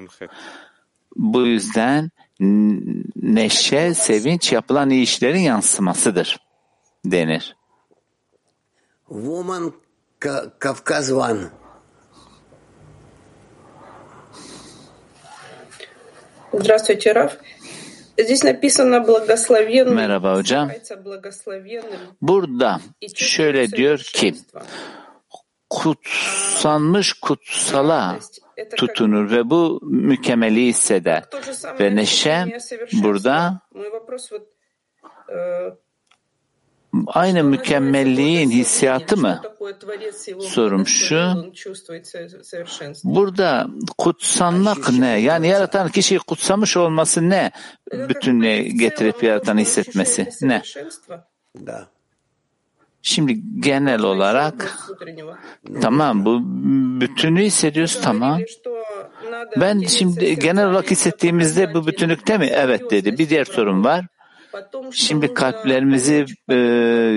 Bu 1.16 1.46
yüzden 1.46 2.12
neşe, 3.16 3.94
sevinç 3.94 4.54
yapılan 4.54 4.90
iyi 4.90 5.04
işlerin 5.04 5.40
yansımasıdır 5.40 6.38
denir. 7.06 7.56
Woman 10.25 10.53
Kafkaz 10.59 11.13
One. 11.13 11.51
Здравствуйте, 16.53 17.13
Раф. 17.13 17.39
Здесь 18.17 18.43
написано 18.43 19.01
благословенный. 19.01 19.95
Merhaba 19.95 20.37
hocam. 20.37 20.71
Burada 22.21 22.81
şöyle 23.15 23.71
diyor 23.71 23.99
ki 23.99 24.35
kutsanmış 25.71 27.13
kutsala 27.13 28.19
tutunur 28.77 29.31
ve 29.31 29.51
bu 29.51 29.81
mükemmeli 29.83 30.67
hisseder. 30.67 31.25
Ve 31.81 31.97
neşe 31.97 32.59
burada 32.93 33.61
aynı 37.08 37.44
mükemmelliğin 37.44 38.50
hissiyatı 38.50 39.18
mı? 39.18 39.42
Sorum 40.40 40.88
şu. 40.88 41.52
Burada 43.04 43.68
kutsanmak 43.98 44.92
ne? 44.92 45.20
Yani 45.20 45.48
yaratan 45.48 45.90
kişiyi 45.90 46.20
kutsamış 46.20 46.78
olması 46.78 47.30
ne? 47.30 47.52
Bütünlüğe 47.94 48.64
getirip 48.64 49.24
yaratan 49.24 49.58
hissetmesi 49.58 50.30
ne? 50.42 50.62
Şimdi 53.02 53.42
genel 53.60 54.02
olarak 54.02 54.78
tamam 55.82 56.26
bu 56.26 56.42
bütünlüğü 57.02 57.44
hissediyoruz 57.44 58.02
tamam. 58.02 58.40
Ben 59.58 59.80
şimdi 59.80 60.40
genel 60.40 60.68
olarak 60.70 60.92
hissettiğimizde 60.92 61.74
bu 61.74 61.88
bütünlükte 61.88 62.38
mi? 62.38 62.50
Evet 62.52 62.92
dedi. 62.92 63.18
Bir 63.18 63.30
diğer 63.30 63.46
sorun 63.46 63.84
var. 63.84 64.06
Şimdi 64.92 65.34
kalplerimizi 65.34 66.26
e, 66.50 66.56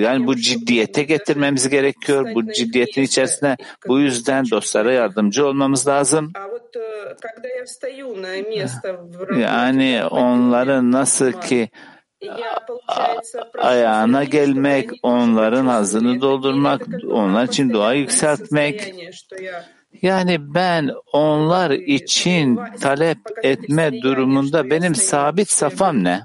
yani 0.02 0.26
bu 0.26 0.36
ciddiyete 0.36 1.02
getirmemiz 1.02 1.68
gerekiyor. 1.68 2.34
Bu 2.34 2.52
ciddiyetin 2.52 3.02
içerisinde 3.02 3.56
bu 3.88 4.00
yüzden 4.00 4.50
dostlara 4.50 4.92
yardımcı 4.92 5.46
olmamız 5.46 5.88
lazım. 5.88 6.32
Yani 9.38 10.04
onların 10.10 10.92
nasıl 10.92 11.32
ki 11.32 11.68
ayağına 13.58 14.24
gelmek, 14.24 14.90
onların 15.02 15.66
hazını 15.66 16.20
doldurmak, 16.20 16.86
onlar 17.10 17.44
için 17.44 17.70
dua 17.70 17.92
yükseltmek. 17.92 18.94
Yani 20.02 20.54
ben 20.54 20.90
onlar 21.12 21.70
için 21.70 22.60
talep 22.80 23.18
etme 23.42 24.02
durumunda 24.02 24.70
benim 24.70 24.94
sabit 24.94 25.50
safam 25.50 26.04
ne? 26.04 26.20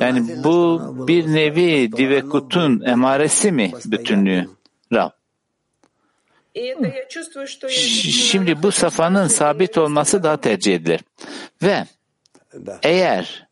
Yani 0.00 0.44
bu 0.44 0.80
bir 1.08 1.34
nevi 1.34 1.92
divekutun 1.92 2.80
emaresi 2.80 3.52
mi 3.52 3.72
bütünlüğü? 3.86 4.48
Rab. 4.92 5.10
Şimdi 7.68 8.62
bu 8.62 8.72
safanın 8.72 9.26
sabit 9.28 9.78
olması 9.78 10.22
daha 10.22 10.40
tercih 10.40 10.74
edilir. 10.74 11.00
Ve 11.62 11.84
eğer 12.82 13.48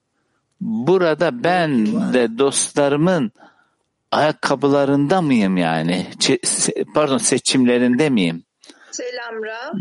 burada 0.60 1.44
ben 1.44 1.86
de 2.12 2.38
dostlarımın 2.38 3.32
ayakkabılarında 4.10 5.22
mıyım 5.22 5.56
yani? 5.56 6.06
Pardon 6.94 7.18
seçimlerinde 7.18 8.10
miyim? 8.10 8.44
Selam 8.90 9.44
Rab. 9.44 9.78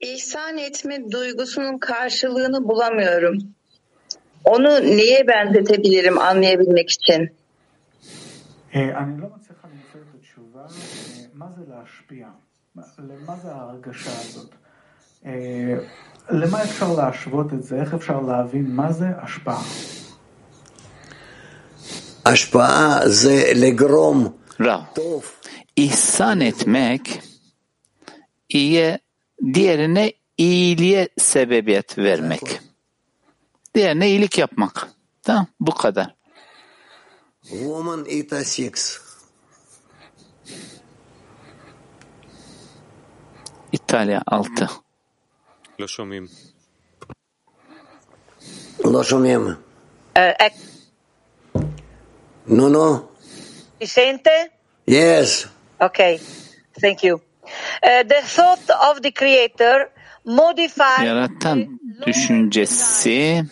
İhsan 0.00 0.58
etme 0.58 1.10
duygusunun 1.10 1.78
karşılığını 1.78 2.68
bulamıyorum. 2.68 3.38
Onu 4.49 4.69
neye 4.97 5.27
benzetebilirim 5.27 6.17
anlayabilmek 6.17 6.89
için? 6.89 7.27
אני 8.73 9.21
לא 9.21 9.27
מצליחה 9.35 9.67
למצוא 9.67 9.99
את 10.01 10.15
התשובה, 10.19 10.65
מה 11.33 11.45
זה 11.55 11.61
להשפיע? 11.69 12.27
למה 12.99 13.35
זה 13.43 13.51
ההרגשה 13.51 14.11
הזאת? 14.11 14.49
למה 16.29 16.63
אפשר 16.63 16.93
להשוות 16.93 17.53
את 17.53 17.63
זה? 17.63 17.81
איך 17.81 17.93
אפשר 17.93 18.21
להבין 18.21 18.65
מה 18.71 18.91
זה 18.91 19.05
השפעה? 19.21 19.63
השפעה 22.25 22.99
זה 23.05 23.51
לגרום 23.55 24.27
Rav. 24.59 25.23
İhsan 25.77 26.39
etmek 26.39 27.21
iyiye, 28.49 28.99
diğerine 29.53 30.13
iyiliğe 30.37 31.09
sebebiyet 31.17 31.97
vermek. 31.97 32.61
diğerine 33.74 34.08
iyilik 34.08 34.38
yapmak. 34.38 34.88
Tamam 35.22 35.46
bu 35.60 35.74
kadar. 35.74 36.14
Woman 37.42 38.04
это 38.04 38.44
секс. 38.44 38.98
İtalya 43.72 44.22
6. 44.26 44.68
Lo 45.80 45.88
şomim. 45.88 46.30
Lo 48.84 49.04
şomim. 49.04 49.56
Eh, 50.16 50.34
eh. 50.40 50.50
No, 52.46 52.72
no. 52.72 53.02
Mi 53.80 53.86
sente? 53.86 54.50
Yes. 54.86 55.46
Okay. 55.80 56.18
Thank 56.80 57.04
you. 57.04 57.20
Uh, 57.82 58.02
the 58.08 58.22
thought 58.24 58.70
of 58.90 59.02
the 59.02 59.10
creator 59.10 59.90
modifies 60.24 61.06
Yaratan 61.06 61.80
düşüncesi 62.06 63.44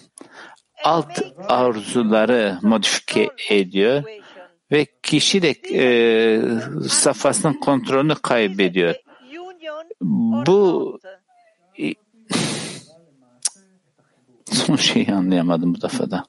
alt 0.84 1.18
arzuları 1.48 2.58
modifike 2.62 3.28
ediyor 3.50 4.02
ve 4.72 4.86
kişi 5.02 5.42
de 5.42 5.50
e, 5.74 6.40
safhasının 6.88 7.52
kontrolünü 7.52 8.14
kaybediyor. 8.14 8.94
Bu 10.00 10.98
son 14.52 14.76
şeyi 14.76 15.12
anlayamadım 15.14 15.74
bu 15.74 15.82
defada. 15.82 16.24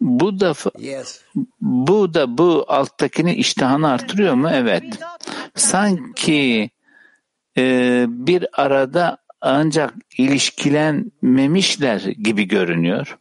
Bu 0.00 0.40
defa 0.40 0.70
Yes. 0.78 1.20
bu 1.60 2.14
da 2.14 2.38
bu 2.38 2.64
alttakinin 2.68 3.34
iştahını 3.34 3.90
artırıyor 3.90 4.34
mu? 4.34 4.50
Evet. 4.52 4.84
Sanki 5.54 6.70
e, 7.58 8.04
bir 8.08 8.46
arada 8.62 9.18
ancak 9.46 9.94
ilişkilenmemişler 10.18 12.00
gibi 12.00 12.48
görünüyor. 12.48 13.18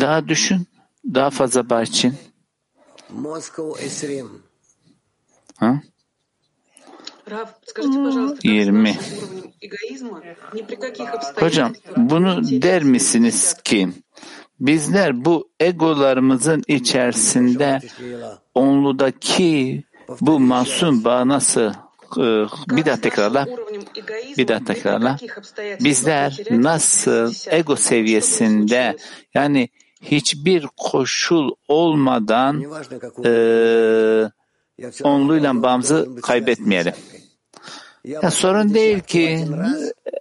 Daha 0.00 0.28
düşün, 0.28 0.66
daha 1.14 1.30
fazla 1.30 1.70
bahçin. 1.70 2.14
20. 4.10 4.30
Ha? 5.56 5.80
20. 8.42 8.98
Hocam 11.34 11.72
bunu 11.96 12.62
der 12.62 12.82
misiniz 12.82 13.54
ki 13.64 13.88
bizler 14.60 15.24
bu 15.24 15.50
egolarımızın 15.60 16.62
içerisinde 16.68 17.80
onludaki 18.54 19.84
bu 20.20 20.40
masum 20.40 21.04
bağ 21.04 21.28
nasıl 21.28 21.72
e, 22.16 22.46
bir 22.76 22.84
daha 22.84 23.00
tekrarla. 23.00 23.46
Bir 24.38 24.48
daha 24.48 24.64
tekrarla. 24.64 25.16
Bizler 25.80 26.38
nasıl 26.50 27.34
ego 27.50 27.76
seviyesinde 27.76 28.96
yani 29.34 29.68
hiçbir 30.02 30.66
koşul 30.76 31.50
olmadan 31.68 32.64
e, 33.24 33.30
onluyla 35.02 35.62
bağımızı 35.62 36.08
kaybetmeyelim. 36.22 36.94
Ya 38.04 38.30
sorun 38.30 38.74
değil 38.74 39.00
ki 39.00 39.46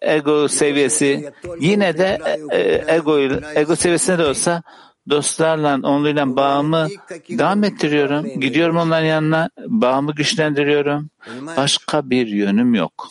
ego 0.02 0.48
seviyesi. 0.48 1.32
Yine 1.60 1.98
de 1.98 2.20
e, 2.52 2.96
ego 2.96 3.20
ego 3.56 3.76
seviyesinde 3.76 4.18
de 4.18 4.26
olsa 4.26 4.64
dostlarla, 5.10 5.80
onlarla 5.84 6.36
bağımı 6.36 6.88
devam 7.30 7.64
ettiriyorum. 7.64 8.40
Gidiyorum 8.40 8.78
onların 8.78 9.06
yanına, 9.06 9.50
bağımı 9.58 10.16
güçlendiriyorum. 10.16 11.10
Başka 11.58 12.10
bir 12.10 12.28
yönüm 12.28 12.76
yok. 12.76 13.08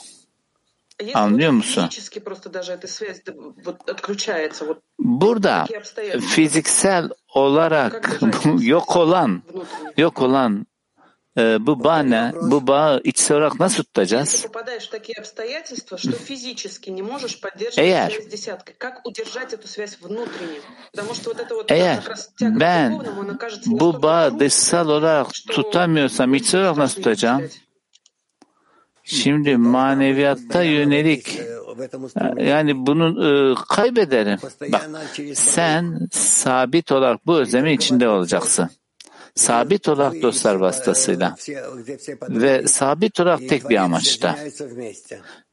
Anlıyor 1.14 1.52
musun? 1.52 1.88
Burada 4.98 5.66
fiziksel 6.28 7.08
olarak 7.34 8.20
yok 8.60 8.96
olan, 8.96 9.42
yok 9.96 10.22
olan 10.22 10.66
e, 11.38 11.66
bu 11.66 11.84
bağ 11.84 12.04
Bu 12.50 12.66
bağı 12.66 13.00
içsel 13.04 13.36
olarak 13.36 13.60
nasıl 13.60 13.84
tutacağız? 13.84 14.46
Eğer 17.76 18.12
eğer 21.68 22.02
ben 22.40 23.00
bu 23.66 24.02
bağı 24.02 24.40
dışsal 24.40 24.88
olarak 24.88 25.26
tutamıyorsam 25.50 26.34
içsel 26.34 26.60
olarak 26.60 26.76
nasıl 26.76 26.96
tutacağım? 26.96 27.50
Şimdi 29.04 29.56
maneviyatta 29.56 30.62
yönelik 30.62 31.40
e, 32.38 32.44
yani 32.44 32.86
bunu 32.86 33.26
e, 33.26 33.54
kaybederim. 33.68 34.38
Bak, 34.72 34.90
sen 35.34 36.08
sabit 36.12 36.92
olarak 36.92 37.26
bu 37.26 37.38
özlemin 37.38 37.72
içinde 37.72 38.08
olacaksın 38.08 38.70
Sabit 39.35 39.87
olarak 39.87 40.21
dostlar 40.21 40.55
vasıtasıyla 40.55 41.35
ve 42.29 42.67
sabit 42.67 43.19
olarak 43.19 43.49
tek 43.49 43.69
bir 43.69 43.77
amaçta. 43.77 44.35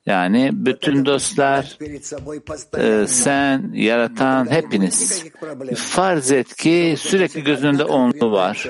Yani 0.07 0.51
bütün 0.53 1.05
dostlar, 1.07 1.79
e, 2.79 3.07
sen, 3.07 3.73
yaratan 3.75 4.51
hepiniz. 4.51 5.25
Farz 5.75 6.31
et 6.31 6.57
ki 6.57 6.95
sürekli 6.99 7.45
gözünde 7.45 7.85
onlu 7.85 8.33
var. 8.33 8.69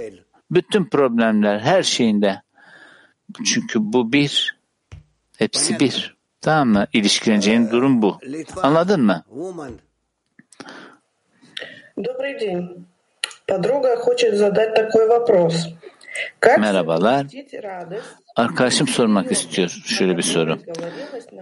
Bütün 0.51 0.85
problemler 0.85 1.61
her 1.61 1.83
şeyinde. 1.83 2.43
Çünkü 3.45 3.79
bu 3.81 4.13
bir, 4.13 4.57
hepsi 5.39 5.81
bir. 5.81 6.17
Tamam 6.41 6.69
mı? 6.69 6.87
İlişkileneceğin 6.93 7.71
durum 7.71 8.03
bu. 8.03 8.19
Anladın 8.63 9.03
mı? 9.03 9.25
Woman. 9.29 9.73
Добрый 11.97 12.39
день. 12.39 12.87
Merhabalar. 16.60 17.28
Arkadaşım 18.36 18.88
sormak 18.88 19.32
istiyor 19.32 19.70
şöyle 19.86 20.18
bir 20.18 20.22
soru. 20.22 20.58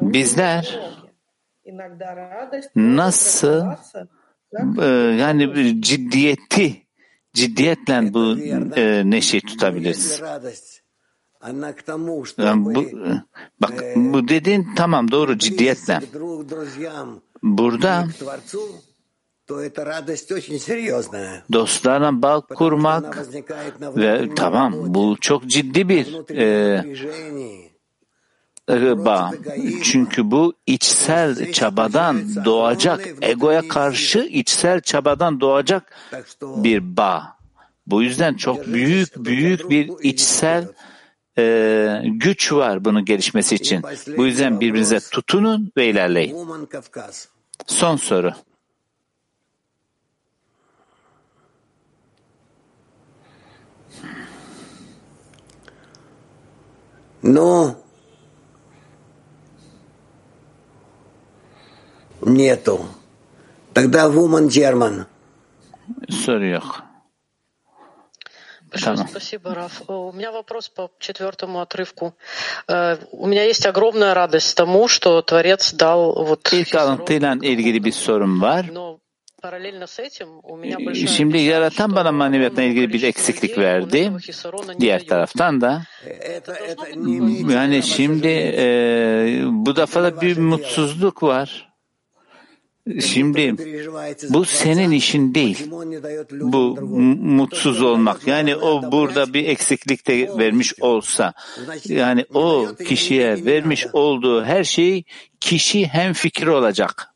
Bizler 0.02 0.80
nasıl 2.76 3.66
e, 4.82 4.86
yani 5.20 5.56
bir 5.56 5.82
ciddiyeti 5.82 6.82
ciddiyetle 7.34 8.14
bu 8.14 8.38
e, 8.76 9.02
neşeyi 9.06 9.42
tutabiliriz? 9.42 10.22
Yani 12.38 12.76
bu, 12.76 12.84
e, 12.84 13.24
bak 13.62 13.74
bu 13.96 14.28
dediğin 14.28 14.68
tamam 14.76 15.12
doğru 15.12 15.38
ciddiyetle. 15.38 16.00
Burada 17.44 18.08
Dostlarla 21.54 22.22
bağ 22.22 22.42
kurmak 22.42 23.28
ve 23.82 24.30
tamam 24.36 24.74
bu 24.76 25.18
çok 25.22 25.48
ciddi 25.48 25.90
bir 25.90 26.08
e, 28.70 29.06
bağ. 29.06 29.32
Çünkü 29.84 30.32
bu 30.32 30.54
içsel 30.66 31.52
çabadan 31.52 32.46
doğacak, 32.46 33.08
egoya 33.22 33.68
karşı 33.68 34.20
içsel 34.20 34.82
çabadan 34.82 35.40
doğacak 35.40 35.96
bir 36.42 36.98
bağ. 36.98 37.24
Bu 37.88 38.04
yüzden 38.04 38.34
çok 38.34 38.68
büyük 38.68 39.26
büyük 39.26 39.70
bir 39.70 39.92
içsel 40.02 40.68
e, 41.38 42.02
güç 42.06 42.54
var 42.54 42.86
bunun 42.86 43.06
gelişmesi 43.06 43.56
için. 43.56 43.82
Bu 44.18 44.26
yüzden 44.26 44.60
birbirinize 44.60 45.00
tutunun 45.00 45.72
ve 45.78 45.90
ilerleyin. 45.90 46.38
Son 47.68 47.96
soru. 47.96 48.32
Ну, 57.22 57.76
нету. 62.22 62.86
Тогда 63.74 64.10
German. 64.48 65.06
Soru 66.08 66.46
yok. 66.46 66.84
Большое 68.72 68.98
спасибо, 68.98 69.56
Раф. 69.56 69.82
Э, 69.88 69.94
У 69.94 70.12
меня 70.12 70.32
вопрос 70.32 70.70
по 70.70 70.92
четвертому 71.00 71.60
отрывку. 71.62 72.14
Э, 72.68 72.98
У 73.12 73.26
меня 73.26 73.44
есть 73.44 73.66
огромная 73.66 74.14
радость 74.14 74.56
тому, 74.56 74.88
что 74.88 75.22
Творец 75.22 75.74
дал 75.74 76.24
вот 76.24 76.44
но 78.72 79.00
Э, 79.44 81.08
şimdi 81.08 81.38
yaratan 81.38 81.96
bana 81.96 82.12
maneviyatla 82.12 82.62
ilgili 82.64 82.94
bir 82.94 83.04
eksiklik 83.04 83.58
verdi. 83.58 84.12
Diğer 84.80 85.08
taraftan 85.08 85.62
da 85.62 85.84
yani 87.50 87.84
şimdi 87.84 88.28
e, 88.58 89.42
bu 89.46 89.76
defa 89.76 90.04
da 90.04 90.22
bir 90.22 90.38
mutsuzluk 90.38 91.24
var. 91.24 91.70
Şimdi 93.02 93.56
bu 94.30 94.46
senin 94.46 94.92
işin 94.92 95.34
değil. 95.34 95.72
Bu 96.32 96.82
mutsuz 97.22 97.82
olmak. 97.82 98.28
Yani 98.28 98.56
o 98.56 98.92
burada 98.92 99.34
bir 99.34 99.48
eksiklik 99.48 100.08
de 100.08 100.38
vermiş 100.38 100.74
olsa. 100.82 101.34
Yani 101.86 102.26
o 102.34 102.68
kişiye 102.88 103.46
vermiş 103.46 103.88
olduğu 103.94 104.44
her 104.44 104.64
şey 104.64 105.04
kişi 105.40 105.88
hem 105.88 106.14
fikir 106.14 106.48
olacak. 106.48 107.14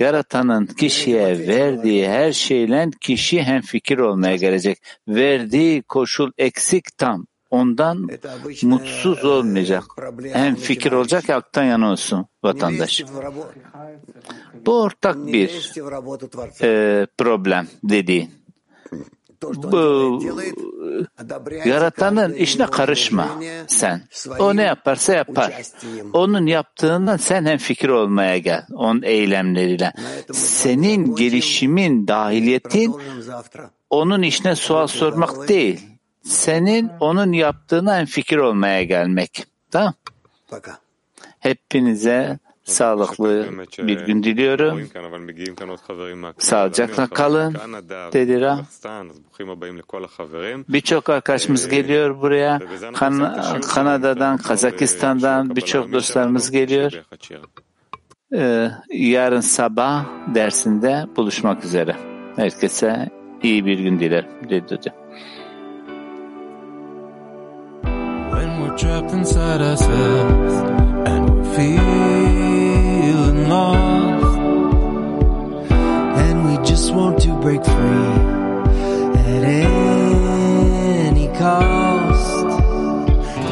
Yaratanın 0.00 0.66
kişiye 0.66 1.48
verdiği 1.48 2.08
her 2.08 2.32
şeyle 2.32 2.90
kişi 3.00 3.42
hem 3.42 3.60
fikir 3.60 3.98
olmaya 3.98 4.36
gelecek. 4.36 4.78
Verdiği 5.08 5.82
koşul 5.82 6.30
eksik 6.38 6.98
tam. 6.98 7.26
Ondan 7.50 8.08
mutsuz 8.62 9.24
olmayacak. 9.24 9.84
Hem 10.32 10.54
fikir 10.54 10.92
olacak 10.92 11.30
aktan 11.30 11.64
yana 11.64 11.92
olsun 11.92 12.26
vatandaş. 12.44 13.04
Bu 14.66 14.82
ortak 14.82 15.16
bir 15.16 15.72
e, 16.62 17.06
problem 17.18 17.68
dediğin. 17.84 18.30
Bu, 19.42 20.22
yaratanın 21.64 22.32
işine 22.32 22.66
karışma 22.66 23.28
sen. 23.66 24.02
O 24.38 24.56
ne 24.56 24.62
yaparsa 24.62 25.14
yapar. 25.14 25.52
Onun 26.12 26.46
yaptığından 26.46 27.16
sen 27.16 27.44
hem 27.44 27.58
fikir 27.58 27.88
olmaya 27.88 28.38
gel. 28.38 28.66
Onun 28.72 29.02
eylemleriyle. 29.02 29.92
Senin 30.32 31.16
gelişimin, 31.16 32.08
dahiliyetin 32.08 32.96
onun 33.90 34.22
işine 34.22 34.56
sual 34.56 34.86
sormak 34.86 35.48
değil. 35.48 35.80
Senin 36.22 36.90
onun 37.00 37.32
yaptığına 37.32 38.00
en 38.00 38.06
fikir 38.06 38.36
olmaya 38.36 38.82
gelmek. 38.82 39.46
Tamam? 39.70 39.94
Hepinize 41.40 42.38
sağlıklı 42.70 43.46
bir 43.78 44.00
gün 44.06 44.22
diliyorum. 44.22 44.80
Sağlıcakla 46.38 47.06
kalın 47.06 47.54
dedi 48.12 48.40
Ra. 48.40 48.60
Birçok 50.68 51.08
arkadaşımız 51.08 51.68
geliyor 51.68 52.20
buraya. 52.20 52.60
kan 52.94 53.40
Kanada'dan, 53.60 54.36
Kazakistan'dan 54.36 55.56
birçok 55.56 55.92
dostlarımız 55.92 56.50
geliyor. 56.50 56.92
Ee, 58.34 58.70
yarın 58.90 59.40
sabah 59.40 60.04
dersinde 60.34 61.06
buluşmak 61.16 61.64
üzere. 61.64 61.96
Herkese 62.36 63.08
iyi 63.42 63.66
bir 63.66 63.78
gün 63.78 64.00
dilerim 64.00 64.30
dedi 64.50 64.76
hocam. 64.76 64.94
When 68.30 68.60
we're 68.60 68.76
trapped 68.76 69.12
inside 69.14 69.60
ourselves 69.60 70.54
and 71.06 71.28
we're 71.28 71.54
feeling 71.56 72.19
lost 73.50 74.36
and 76.22 76.36
we 76.46 76.54
just 76.64 76.94
want 76.94 77.20
to 77.20 77.30
break 77.40 77.62
free 77.64 78.14
at 79.26 79.42
any 79.42 81.26
cost. 81.42 82.46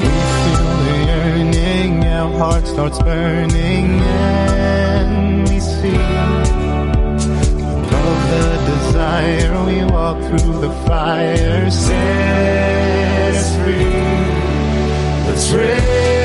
We 0.01 0.11
feel 0.43 0.71
the 0.87 0.97
yearning, 1.11 1.95
our 2.05 2.31
heart 2.39 2.65
starts 2.69 2.99
burning 3.01 3.89
and 4.01 5.49
we 5.49 5.59
see 5.59 6.03
above 7.83 8.23
the 8.35 8.49
desire 8.71 9.53
we 9.69 9.79
walk 9.93 10.19
through 10.27 10.57
the 10.67 10.73
fire 10.87 11.71
set 11.71 13.35
free. 13.57 13.95
Let's 15.27 15.47
raise 15.53 16.18